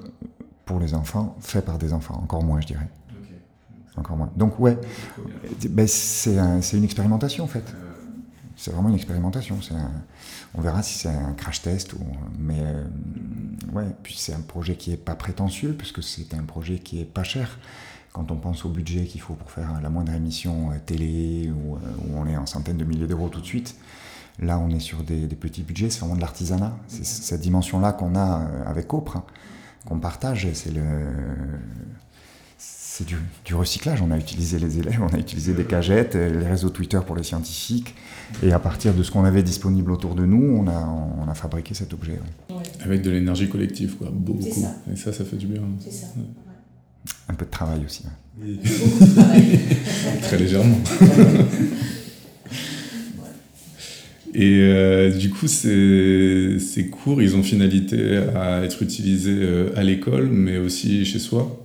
[0.63, 2.87] pour les enfants fait par des enfants, encore moins, je dirais.
[3.97, 4.31] Encore moins.
[4.37, 4.77] Donc, ouais,
[5.69, 6.37] ben, c'est
[6.77, 7.75] une expérimentation en fait.
[8.63, 9.59] C'est vraiment une expérimentation.
[10.55, 11.95] on verra si c'est un crash test.
[12.39, 12.85] Mais euh,
[13.73, 17.05] ouais, puis c'est un projet qui est pas prétentieux, puisque c'est un projet qui est
[17.05, 17.57] pas cher
[18.13, 21.51] quand on pense au budget qu'il faut pour faire la moindre émission euh, télé, euh,
[21.51, 21.77] où,
[22.15, 23.75] on est en centaines de milliers d'euros tout de suite,
[24.39, 26.77] là on est sur des, petits budgets, c'est vraiment de l'artisanat.
[26.87, 29.25] C'est cette dimension-là qu'on a euh, avec Opre, hein,
[29.85, 31.07] qu'on partage, c'est le...
[32.95, 34.03] C'est du, recyclage.
[34.03, 37.23] On a utilisé les élèves, on a utilisé des cagettes, les réseaux Twitter pour les
[37.23, 37.95] scientifiques.
[38.43, 40.87] Et à partir de ce qu'on avait disponible autour de nous, on a,
[41.19, 42.19] on a fabriqué cet objet.
[42.81, 44.11] Avec de l'énergie collective, quoi.
[44.13, 44.45] Beaucoup.
[44.91, 45.63] Et ça, ça fait du bien.
[45.79, 46.05] C'est ça.
[47.29, 48.03] Un peu de travail aussi.
[50.21, 50.77] Très légèrement.
[54.35, 59.81] Et euh, du coup, ces, ces, cours, ils ont finalité à être utilisés euh, à
[59.81, 61.62] l'école, mais aussi chez soi?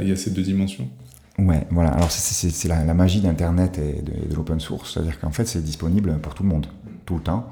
[0.00, 0.88] Il y a ces deux dimensions.
[1.38, 1.90] Ouais, voilà.
[1.90, 4.94] Alors, c'est la, la, magie d'Internet et de, l'open source.
[4.94, 6.66] C'est-à-dire qu'en fait, c'est disponible pour tout le monde,
[7.06, 7.48] tout le temps,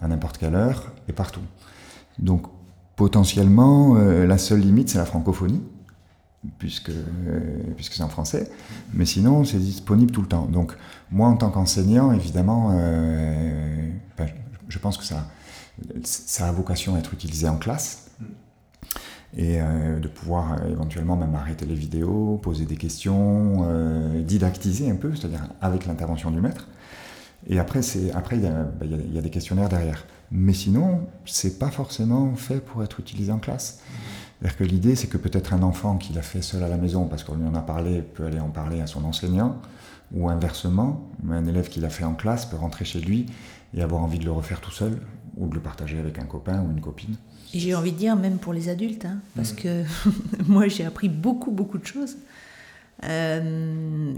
[0.00, 1.40] à n'importe quelle heure et partout.
[2.18, 2.46] Donc,
[2.94, 5.62] potentiellement, euh, la seule limite, c'est la francophonie
[6.58, 6.92] puisque,
[7.76, 8.50] puisque c'est en français,
[8.94, 10.46] mais sinon c'est disponible tout le temps.
[10.46, 10.76] Donc
[11.10, 14.28] moi en tant qu'enseignant, évidemment, euh, ben,
[14.68, 15.26] je pense que ça,
[16.04, 18.05] ça a vocation à être utilisé en classe
[19.34, 23.66] et euh, de pouvoir euh, éventuellement même arrêter les vidéos, poser des questions,
[24.22, 26.68] didactiser un peu, c'est-à-dire avec l'intervention du maître.
[27.48, 27.80] Et après,
[28.14, 30.04] après il y, ben, il y, a des questionnaires derrière.
[30.30, 33.80] Mais sinon, c'est pas forcément fait pour être utilisé en classe.
[34.40, 37.06] C'est-à-dire que l'idée, c'est que peut-être un enfant qui l'a fait seul à la maison
[37.06, 39.60] parce qu'on lui en a parlé peut aller en parler à son enseignant,
[40.12, 43.26] ou inversement, un élève qui l'a fait en classe peut rentrer chez lui
[43.74, 45.00] et avoir envie de le refaire tout seul,
[45.36, 47.16] ou de le partager avec un copain ou une copine.
[47.54, 49.56] Et j'ai envie de dire, même pour les adultes, hein, parce mm.
[49.56, 49.84] que
[50.46, 52.16] moi j'ai appris beaucoup, beaucoup de choses.
[53.04, 54.14] Euh,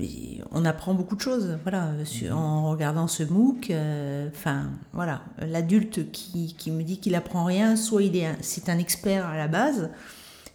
[0.53, 1.91] on apprend beaucoup de choses, voilà,
[2.31, 3.71] en regardant ce MOOC.
[3.71, 8.69] Euh, enfin, voilà, l'adulte qui, qui, me dit qu'il apprend rien, soit il est, c'est
[8.69, 9.91] un expert à la base,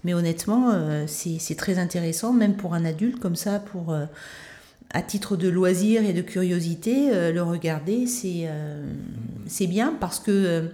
[0.04, 3.93] mais honnêtement, euh, c'est très intéressant, même pour un adulte comme ça, pour
[4.93, 8.47] à titre de loisir et de curiosité, le regarder, c'est
[9.47, 10.69] c'est bien parce que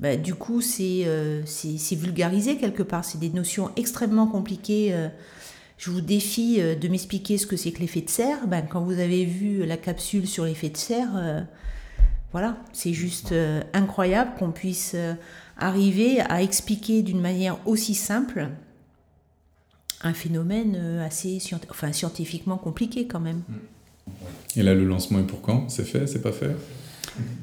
[0.00, 1.06] bah, du coup, c'est
[1.46, 3.04] c'est vulgarisé quelque part.
[3.04, 4.94] C'est des notions extrêmement compliquées
[5.78, 8.46] je vous défie euh, de m'expliquer ce que c'est que l'effet de serre.
[8.46, 11.40] Ben, quand vous avez vu la capsule sur l'effet de serre, euh,
[12.32, 14.94] voilà, c'est juste euh, incroyable qu'on puisse
[15.56, 18.48] arriver à expliquer d'une manière aussi simple
[20.02, 21.38] un phénomène assez
[21.70, 23.42] enfin, scientifiquement compliqué quand même.
[24.56, 25.68] Et là, le lancement est pour quand?
[25.68, 26.06] C'est fait?
[26.06, 26.56] C'est pas fait?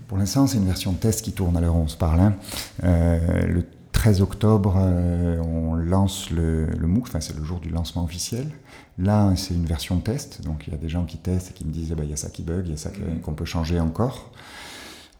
[0.08, 2.22] Pour l'instant, c'est une version de test qui tourne à l'heure où on se parle.
[2.22, 2.36] Hein.
[2.82, 3.64] le
[3.96, 8.52] 13 octobre, euh, on lance le, MOOC, enfin c'est le jour du lancement officiel.
[9.00, 11.66] Là, c'est une version test, donc il y a des gens qui testent et qui
[11.66, 12.92] me disent eh ben, il y a ça qui bug, il y a ça
[13.24, 14.32] qu'on peut changer encore.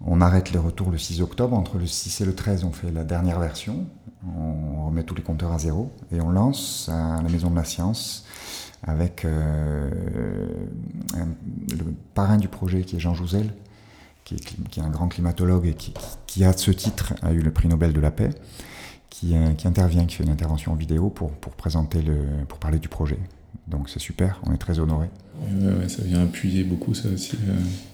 [0.02, 1.56] On arrête les retours le 6 octobre.
[1.56, 3.86] Entre le 6 et le 13, on fait la dernière version.
[4.28, 7.64] On remet tous les compteurs à zéro et on lance à la Maison de la
[7.64, 8.26] Science
[8.84, 9.90] avec euh,
[11.16, 13.54] le parrain du projet qui est Jean Jouzel,
[14.24, 17.94] qui est, un grand climatologue et qui, à ce titre a eu le prix Nobel
[17.94, 18.32] de la paix.
[19.24, 22.04] Euh, qui, intervient, qui fait une intervention vidéo pour, présenter
[22.50, 23.18] pour parler du projet.
[23.68, 25.10] Donc c'est super, on est très honorés.
[25.88, 27.38] ça vient appuyer beaucoup ça aussi.
[27.48, 27.54] Euh.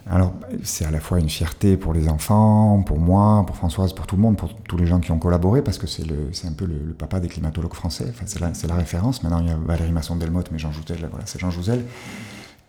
[0.10, 4.08] Alors c'est à la fois une fierté pour les enfants, pour moi, pour Françoise, pour
[4.08, 6.04] tout le monde, pour tous les gens qui ont collaboré, parce que c'est
[6.48, 9.24] un peu le, papa des climatologues français, enfin, c'est la, la, référence.
[9.24, 11.84] Maintenant il y a Valérie Masson-Delmotte, mais Jean Jouzel, voilà, c'est Jean Jouzel.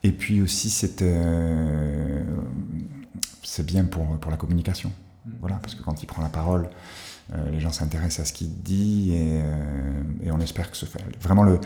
[0.04, 2.22] Et puis aussi c'est euh,
[3.64, 4.92] bien pour, pour la communication,
[5.40, 6.68] voilà, parce que quand il prend la parole,
[7.34, 10.84] euh, les gens s'intéressent à ce qu'il dit et, euh, et, on espère que ce
[10.84, 11.00] fait.
[11.20, 11.60] Vraiment, le,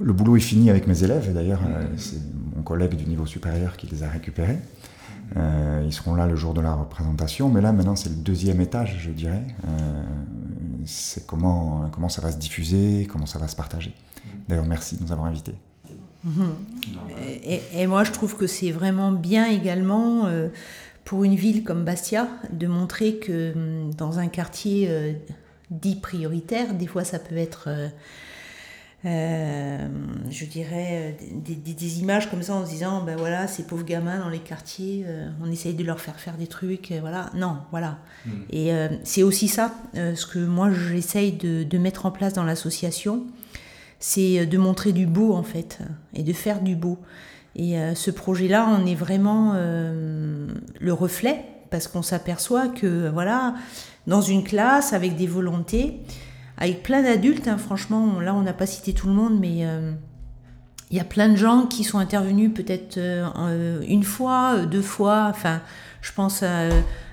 [0.00, 2.20] le boulot est fini avec mes élèves, et d'ailleurs, euh, c'est
[2.54, 4.58] mon collègue du niveau supérieur qui les a récupérés.
[5.36, 8.60] Euh, ils seront là le jour de la représentation, mais là maintenant c'est le deuxième
[8.60, 9.42] étage, je dirais.
[9.66, 10.02] Euh,
[10.86, 13.92] c'est comment, comment ça va se diffuser, comment ça va se partager.
[14.48, 15.54] D'ailleurs, merci de nous avoir invités.
[17.74, 20.28] Et, moi, je trouve que c'est vraiment bien également
[21.04, 24.90] pour une ville comme Bastia de montrer que hum, dans un quartier
[25.70, 27.68] dit prioritaire, des fois ça peut être,
[29.04, 33.62] je dirais, euh, des, des- des images comme ça en se disant, ben voilà, ces
[33.62, 36.98] pauvres gamins dans les quartiers, euh, on essaye de leur faire faire des trucs, euh,
[37.00, 37.30] voilà.
[37.34, 37.98] Non, voilà.
[38.50, 42.32] Et euh, c'est aussi ça, euh, ce que moi j'essaye de, de mettre en place
[42.32, 43.24] dans l'association,
[44.00, 45.78] c'est de montrer du beau en fait,
[46.14, 46.98] et de faire du beau.
[47.56, 50.48] Et euh, ce projet-là, on est vraiment euh,
[50.80, 53.54] le reflet, parce qu'on s'aperçoit que, voilà,
[54.06, 56.00] dans une classe, avec des volontés,
[56.58, 59.92] avec plein d'adultes, hein, franchement, là, on n'a pas cité tout le monde, mais euh,
[60.90, 64.82] il y a plein de gens qui sont intervenus peut-être euh, euh, une fois, deux
[64.82, 65.62] fois, enfin,
[66.02, 66.68] je pense à,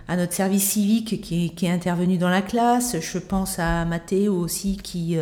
[0.07, 3.85] à notre service civique qui est, qui est intervenu dans la classe, je pense à
[3.85, 5.17] Mathéo aussi qui...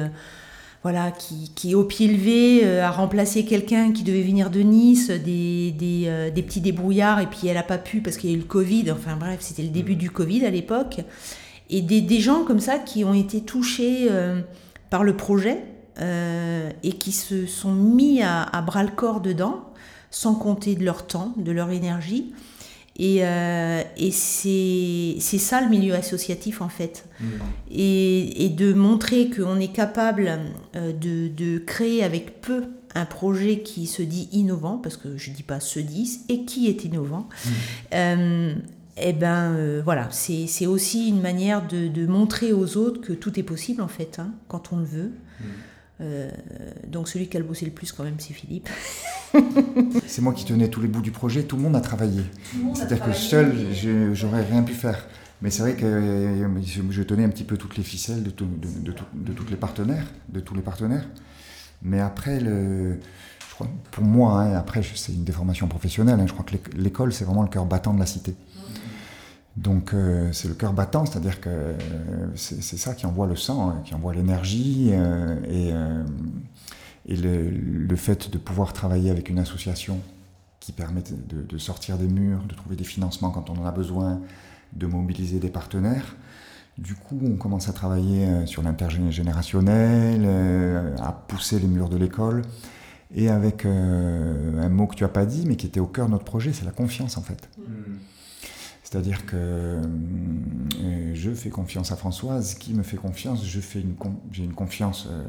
[0.83, 5.09] voilà, qui, qui au pied levé euh, a remplacé quelqu'un qui devait venir de Nice,
[5.09, 8.33] des, des, euh, des petits débrouillards, et puis elle n'a pas pu parce qu'il y
[8.33, 10.99] a eu le Covid, enfin bref, c'était le début du Covid à l'époque.
[11.75, 14.41] Et des, des gens comme ça qui ont été touchés euh,
[14.89, 15.57] par le projet
[15.99, 19.73] euh, et qui se sont mis à, à bras le corps dedans,
[20.11, 22.31] sans compter de leur temps, de leur énergie.
[22.99, 27.05] Et, euh, et c'est ça le milieu associatif en fait.
[27.71, 30.39] Et, et de montrer qu'on est capable
[30.75, 35.35] de, de créer avec peu un projet qui se dit innovant, parce que je ne
[35.35, 37.27] dis pas se dit, et qui est innovant.
[37.95, 38.53] Euh,
[38.97, 43.39] eh ben euh, voilà, c'est aussi une manière de, de montrer aux autres que tout
[43.39, 45.11] est possible en fait, hein, quand on le veut.
[46.01, 46.29] Euh,
[46.87, 48.67] donc celui qui a le bossé le plus quand même, c'est Philippe.
[50.07, 52.21] C'est moi qui tenais tous les bouts du projet, tout le monde a travaillé.
[52.75, 53.51] C'est-à-dire que seul,
[54.13, 55.07] j'aurais rien pu faire.
[55.41, 58.45] Mais c'est vrai que euh, je, tenais un petit peu toutes les ficelles de, tout-
[58.45, 61.05] de, de tout- de toutes les partenaires, de tous les partenaires.
[61.81, 62.99] Mais après, le,
[63.49, 66.19] je crois, pour moi, hein, après, c'est une déformation professionnelle.
[66.19, 68.35] hein, je crois que l'éc- l'école, c'est vraiment le cœur battant de la cité.
[69.55, 71.75] Donc euh, c'est le cœur battant, c'est-à-dire que euh,
[72.35, 76.03] c'est ça qui envoie le sang, hein, qui envoie l'énergie euh,
[77.05, 79.99] et, le, fait de pouvoir travailler avec une association
[80.59, 84.21] qui permet de, sortir des murs, de trouver des financements quand on en a besoin,
[84.73, 86.15] de mobiliser des partenaires.
[86.77, 90.25] Du coup, on commence à travailler sur l'intergénérationnel,
[90.99, 92.43] à pousser les murs de l'école.
[93.13, 96.11] Et avec un mot que tu as pas dit, mais qui était au cœur de
[96.11, 97.49] notre projet, c'est la confiance en fait.
[98.93, 99.81] C'est-à-dire que euh,
[101.15, 103.95] je fais confiance à Françoise, qui me fait confiance, une
[104.31, 105.23] j'ai une confiance euh,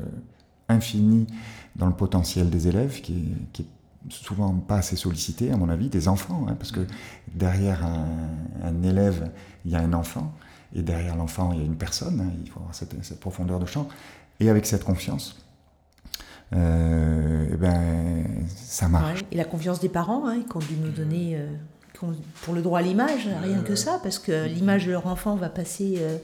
[0.68, 1.26] infinie
[1.74, 3.24] dans le potentiel des élèves, qui
[3.58, 3.64] est,
[4.10, 6.86] souvent pas assez sollicité, à mon avis, des enfants, hein, parce que
[7.32, 9.30] derrière un, élève,
[9.64, 10.34] il y a un enfant,
[10.74, 13.64] et derrière l'enfant, il y a une personne, hein, il faut avoir cette, profondeur de
[13.64, 13.88] champ,
[14.40, 15.42] et avec cette confiance,
[16.54, 19.24] euh, eh ben, ça marche.
[19.32, 21.38] Et la confiance des parents, hein, ont dû nous donner
[22.42, 25.48] pour le droit à l'image, rien que ça, parce que l'image de leur enfant va
[25.48, 25.94] passer.
[25.98, 26.18] euh,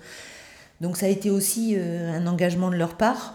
[0.80, 3.34] donc ça a été aussi euh, un engagement de leur part.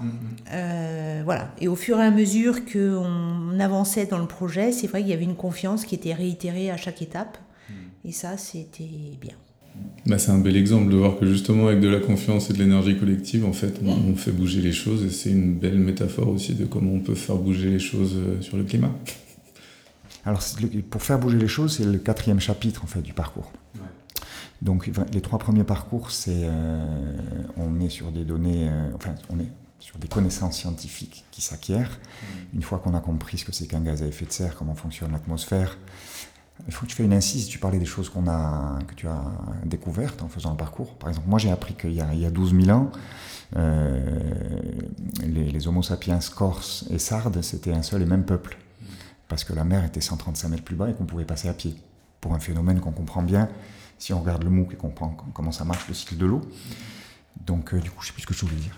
[0.52, 1.52] Euh, voilà.
[1.62, 5.14] Et au fur et à mesure qu'on avançait dans le projet, c'est vrai qu'il y
[5.14, 7.38] avait une confiance qui était réitérée à chaque étape.
[8.04, 9.34] Et ça, c'était bien.
[10.06, 12.60] Bah, c'est un bel exemple de voir que justement avec de la confiance et de
[12.60, 16.30] l'énergie collective, en fait, on, on fait bouger les choses et c'est une belle métaphore
[16.30, 18.92] aussi de comment on peut faire bouger les choses sur le climat.
[20.26, 20.42] Alors,
[20.90, 23.52] pour faire bouger les choses, c'est le quatrième chapitre en fait du parcours.
[24.62, 27.18] Donc, les trois premiers parcours, c'est euh,
[27.58, 32.00] on est sur des données, euh, enfin, on est sur des connaissances scientifiques qui s'acquièrent.
[32.54, 34.74] Une fois qu'on a compris ce que c'est qu'un gaz à effet de serre, comment
[34.74, 35.78] fonctionne l'atmosphère,
[36.66, 37.48] il faut que tu fasses une incise.
[37.48, 39.24] Tu parlais des choses qu'on a, que tu as
[39.66, 40.96] découvertes en faisant le parcours.
[40.96, 42.92] Par exemple, moi, j'ai appris qu'il y, y a 12 000 ans,
[43.58, 44.00] euh,
[45.22, 48.58] les, les Homo sapiens corse et sardes, c'était un seul et même peuple
[49.28, 51.76] parce que la mer était 135 mètres plus bas et qu'on pouvait passer à pied.
[52.22, 53.50] Pour un phénomène qu'on comprend bien
[53.98, 56.42] si on regarde le MOOC et qu'on comprend comment ça marche le cycle de l'eau.
[57.46, 58.78] Donc, euh, du coup, je sais plus ce que je voulais dire.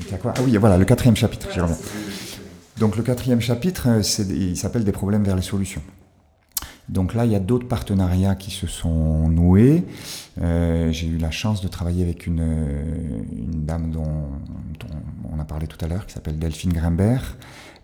[0.00, 0.34] Il y a quoi?
[0.36, 1.76] Ah oui, voilà, le quatrième chapitre, j'y reviens.
[2.78, 5.82] Donc, le quatrième chapitre, euh, il s'appelle Des problèmes vers les solutions.
[6.88, 9.84] Donc là, il y a d'autres partenariats qui se sont noués.
[10.40, 13.24] Euh, j'ai eu la chance de travailler avec une,
[13.66, 14.28] dame dont
[15.32, 17.36] on a parlé tout à l'heure, qui s'appelle Delphine Grimbert.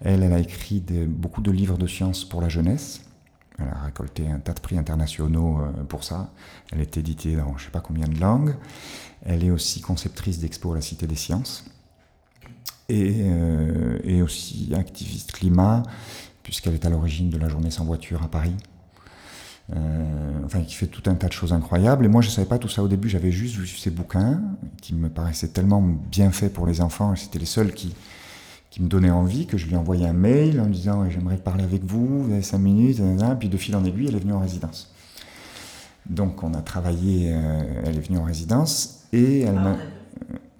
[0.04, 3.02] Elle, a écrit beaucoup de livres de sciences pour la jeunesse.
[3.58, 6.32] Elle a récolté un tas de prix internationaux euh, pour ça.
[6.72, 8.56] Elle est éditée dans je ne sais pas combien de langues.
[9.24, 11.64] Elle est aussi conceptrice d'expo à la Cité des Sciences.
[12.88, 15.82] et, euh, aussi activiste climat,
[16.42, 18.56] puisqu'elle est à l'origine de la journée sans voiture à Paris.
[19.74, 22.04] Euh, enfin, qui fait tout un tas de choses incroyables.
[22.04, 23.08] Et moi, je ne savais pas tout ça au début.
[23.08, 24.42] J'avais juste vu ces bouquins
[24.82, 27.14] qui me paraissaient tellement bien faits pour les enfants.
[27.16, 27.94] C'était les seuls qui,
[28.72, 31.62] qui me donnaient envie que je lui ai envoyé un mail en disant J'aimerais parler
[31.62, 33.02] avec vous, vous avez cinq minutes.
[33.38, 34.90] Puis de fil en aiguille, elle est venue en résidence.
[36.08, 37.30] Donc, on a travaillé.
[37.34, 39.76] euh, elle est venue en résidence et elle m'a.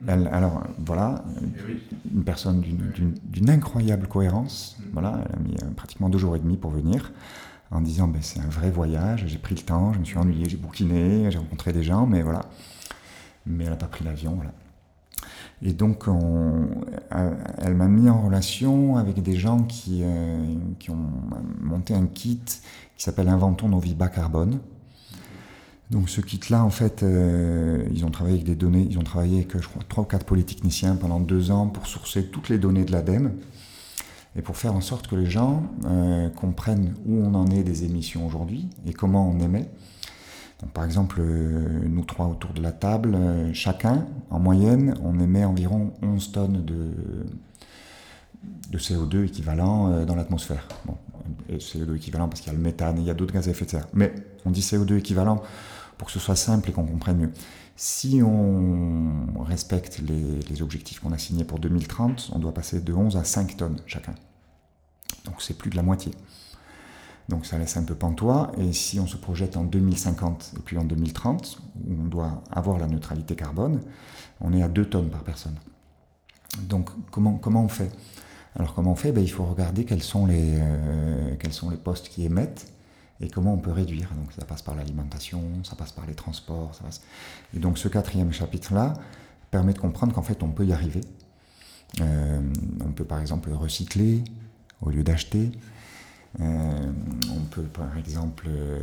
[0.07, 1.25] Elle- alors voilà,
[2.15, 4.77] une personne d'une incroyable cohérence.
[4.93, 7.13] Voilà, elle a mis euh, pratiquement deux jours et demi pour venir
[7.71, 10.47] en disant ben, c'est un vrai voyage, j'ai pris le temps, je me suis ennuyé,
[10.51, 12.41] j'ai bouquiné, j'ai rencontré des gens, mais voilà.
[13.47, 14.53] Mais elle n'a pas pris l'avion, voilà.
[15.65, 16.67] Et donc, on-
[17.59, 20.45] elle m'a mis en relation avec des gens qui, euh,
[20.81, 21.07] qui ont
[21.61, 24.59] monté un kit qui s'appelle Inventons nos vies bas carbone.
[25.91, 29.39] Donc ce kit-là, en fait, euh, ils ont travaillé avec des données, ils ont travaillé
[29.39, 32.85] avec, je crois, trois ou quatre polytechniciens pendant deux ans pour sourcer toutes les données
[32.85, 33.33] de l'ADEME
[34.35, 37.85] et pour faire en sorte que les gens euh, comprennent où on en est des
[37.85, 39.69] émissions aujourd'hui et comment on émet.
[40.75, 45.45] Par exemple, euh, nous trois autour de la table, euh, chacun, en moyenne, on émet
[45.45, 46.91] environ 11 tonnes de,
[48.71, 50.67] de CO2 équivalent euh, dans l'atmosphère.
[51.49, 53.49] Et CO2 équivalent parce qu'il y a le méthane et il y a d'autres gaz
[53.49, 53.89] à effet de serre.
[53.93, 54.15] Mais
[54.47, 55.43] on dit CO2 équivalent
[55.99, 57.33] pour que ce soit simple et qu'on comprenne mieux.
[57.77, 62.93] Si on respecte les, les objectifs qu'on a signés pour 2030, on doit passer de
[62.93, 64.15] 11 à 5 tonnes chacun.
[65.25, 66.13] Donc c'est plus de la moitié.
[67.29, 68.53] Donc ça laisse un peu pantois.
[68.59, 72.79] Et si on se projette en 2050 et puis en 2030, où on doit avoir
[72.79, 73.81] la neutralité carbone,
[74.41, 75.57] on est à 2 tonnes par personne.
[76.61, 77.91] Donc comment, comment on fait?
[78.57, 79.13] Alors comment on fait?
[79.13, 82.71] Ben, Il faut regarder quels sont, les, euh, quels sont les postes qui émettent
[83.21, 84.09] et comment on peut réduire.
[84.15, 86.75] Donc ça passe par l'alimentation, ça passe par les transports.
[86.75, 87.03] Ça passe...
[87.55, 88.95] Et donc ce quatrième chapitre-là
[89.51, 91.03] permet de comprendre qu'en fait on peut y arriver.
[92.01, 92.41] Euh,
[92.85, 94.25] on peut par exemple recycler
[94.81, 95.53] au lieu d'acheter.
[96.41, 96.93] Euh,
[97.31, 98.79] on peut par exemple euh,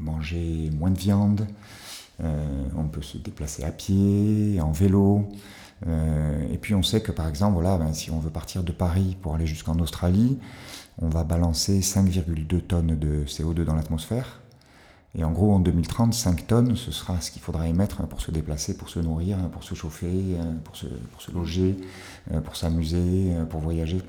[0.00, 1.46] manger moins de viande.
[2.20, 5.28] Euh, on peut se déplacer à pied, en vélo.
[6.50, 9.36] Et puis on sait que par exemple, ben, si on veut partir de Paris pour
[9.36, 10.38] aller jusqu'en Australie,
[11.00, 14.40] on va balancer 5,2 tonnes de CO2 dans l'atmosphère.
[15.14, 18.32] Et en gros, en 2030, 5 tonnes, ce sera ce qu'il faudra émettre pour se
[18.32, 21.76] déplacer, pour se nourrir, pour se chauffer, pour se loger,
[22.44, 24.02] pour s'amuser, pour voyager.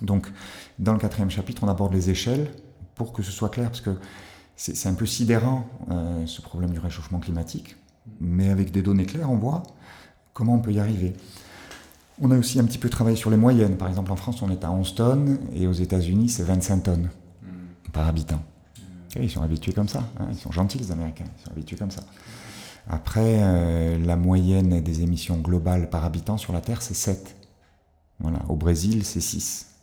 [0.00, 0.30] Donc,
[0.78, 2.50] dans le quatrième chapitre, on aborde les échelles
[2.94, 3.96] pour que ce soit clair, parce que
[4.56, 7.76] c'est un peu sidérant euh, ce problème du réchauffement climatique,
[8.20, 9.64] mais avec des données claires, on voit
[10.32, 11.14] comment on peut y arriver.
[12.20, 13.76] On a aussi un petit peu travaillé sur les moyennes.
[13.76, 17.10] Par exemple, en France, on est à 11 tonnes et aux États-Unis, c'est 25 tonnes
[17.92, 18.42] par habitant.
[19.16, 20.04] Et ils sont habitués comme ça.
[20.20, 21.24] Hein, ils sont gentils, les Américains.
[21.24, 22.04] Ils sont habitués comme ça.
[22.88, 27.34] Après, euh, la moyenne des émissions globales par habitant sur la Terre, c'est 7.
[28.20, 28.40] Voilà.
[28.48, 29.73] Au Brésil, c'est 6.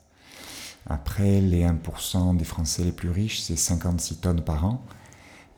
[0.87, 4.83] Après, les 1% des Français les plus riches, c'est 56 tonnes par an.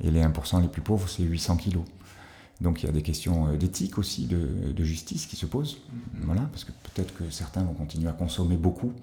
[0.03, 1.85] Et les 1% les plus pauvres, c'est 800 kilos.
[2.61, 5.77] Donc il y a des questions d'éthique aussi, de, justice qui se posent.
[6.21, 8.93] Voilà, parce que peut-être que certains vont continuer à consommer beaucoup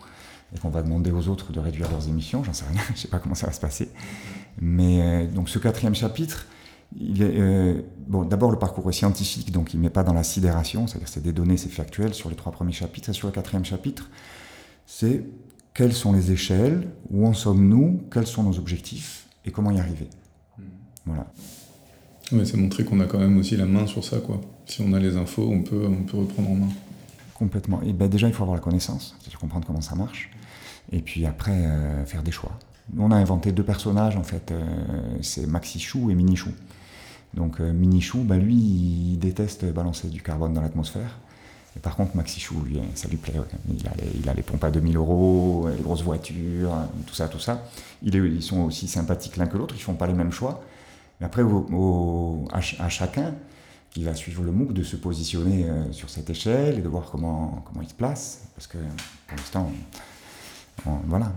[0.54, 2.96] et qu'on va demander aux autres de réduire leurs émissions, j'en sais rien, je ne
[2.96, 3.90] sais pas comment ça va se passer.
[4.60, 6.46] Mais euh, donc ce quatrième chapitre,
[6.98, 11.08] euh, bon, d'abord le parcours scientifique, donc il ne met pas dans la sidération, c'est-à-dire
[11.08, 13.10] c'est des données, c'est factuel sur les trois premiers chapitres.
[13.10, 14.10] Et sur le quatrième chapitre,
[14.86, 15.24] c'est
[15.74, 20.08] quelles sont les échelles, où en sommes-nous, quels sont nos objectifs et comment y arriver.
[21.06, 21.26] Voilà.
[22.32, 24.40] Ouais, c'est montrer qu'on a quand même aussi la main sur ça, quoi.
[24.66, 26.68] Si on a les infos, on peut, on peut reprendre en main.
[27.34, 27.80] Complètement.
[27.82, 30.30] Et ben déjà, il faut avoir la connaissance, c'est-à-dire comprendre comment ça marche,
[30.92, 32.52] et puis après euh, faire des choix.
[32.98, 34.62] On a inventé deux personnages en fait, euh,
[35.22, 36.50] c'est Maxi Chou et Mini Chou.
[37.34, 41.18] Donc euh, Mini Chou, ben, lui, il déteste balancer du carbone dans l'atmosphère.
[41.76, 43.38] Et par contre, Maxi Chou, lui, ça lui plaît.
[43.38, 43.46] Ouais.
[43.78, 46.72] Il, a les, il a les pompes à 2000 euros, les grosses voitures,
[47.06, 47.62] tout ça, tout ça.
[48.02, 50.62] Ils sont aussi sympathiques l'un que l'autre, ils font pas les mêmes choix.
[51.20, 51.42] Mais après,
[52.52, 53.34] à, chacun,
[53.96, 57.04] il va suivre le MOOC de se positionner euh, sur cette échelle et de voir
[57.10, 58.42] comment, comment il se place.
[58.54, 58.78] Parce que
[59.26, 59.70] pour l'instant,
[61.06, 61.32] voilà,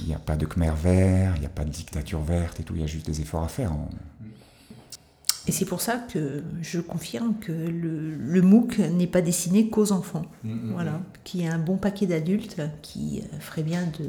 [0.00, 2.62] il n'y a pas de Khmer vert, il n'y a pas de dictature verte et
[2.62, 3.72] tout, il y a juste des efforts à faire.
[3.72, 3.88] On...
[5.46, 9.92] Et c'est pour ça que je confirme que le, le MOOC n'est pas destiné qu'aux
[9.92, 10.24] enfants.
[10.42, 11.02] Mmh, voilà, mmh.
[11.24, 14.06] qu'il y a un bon paquet d'adultes qui ferait bien de,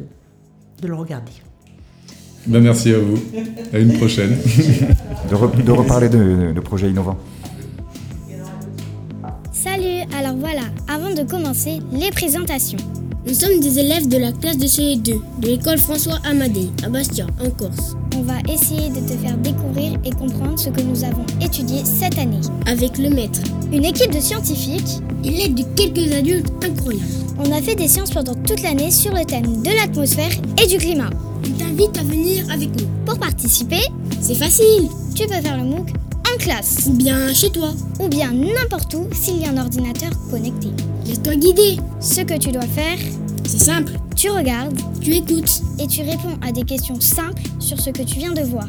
[0.82, 1.34] de le regarder.
[2.48, 3.18] Ben merci à vous.
[3.74, 4.32] À une prochaine.
[5.30, 7.18] de, re, de, reparler de, de, projets innovants.
[9.52, 12.78] Salut, alors voilà, avant de commencer, les présentations.
[13.28, 17.26] Nous sommes des élèves de la classe de CE2 de l'école François Amadé à Bastia,
[17.44, 17.96] en Corse.
[18.16, 22.20] On va essayer de te faire découvrir et comprendre ce que nous avons étudié cette
[22.20, 22.40] année.
[22.68, 23.40] Avec le maître,
[23.74, 27.04] Une équipe de scientifiques, et l'aide de quelques adultes incroyables.
[27.40, 30.78] on a fait des sciences pendant toute l'année sur le thème de l'atmosphère et du
[30.78, 31.10] climat.
[31.46, 32.88] On t'invite à venir avec nous.
[33.06, 33.82] Pour participer,
[34.22, 35.90] C'est facile, tu peux faire le MOOC
[36.34, 37.74] en classe ou bien chez toi.
[38.00, 40.68] ou bien n'importe où s'il y a un ordinateur connecté.
[41.06, 41.78] Laisse-toi guider.
[42.00, 42.98] Ce que tu dois faire,
[43.48, 45.62] C'est simple, tu regardes tu écoutes.
[45.80, 48.68] et tu réponds à des questions simples sur ce que tu viens de voir.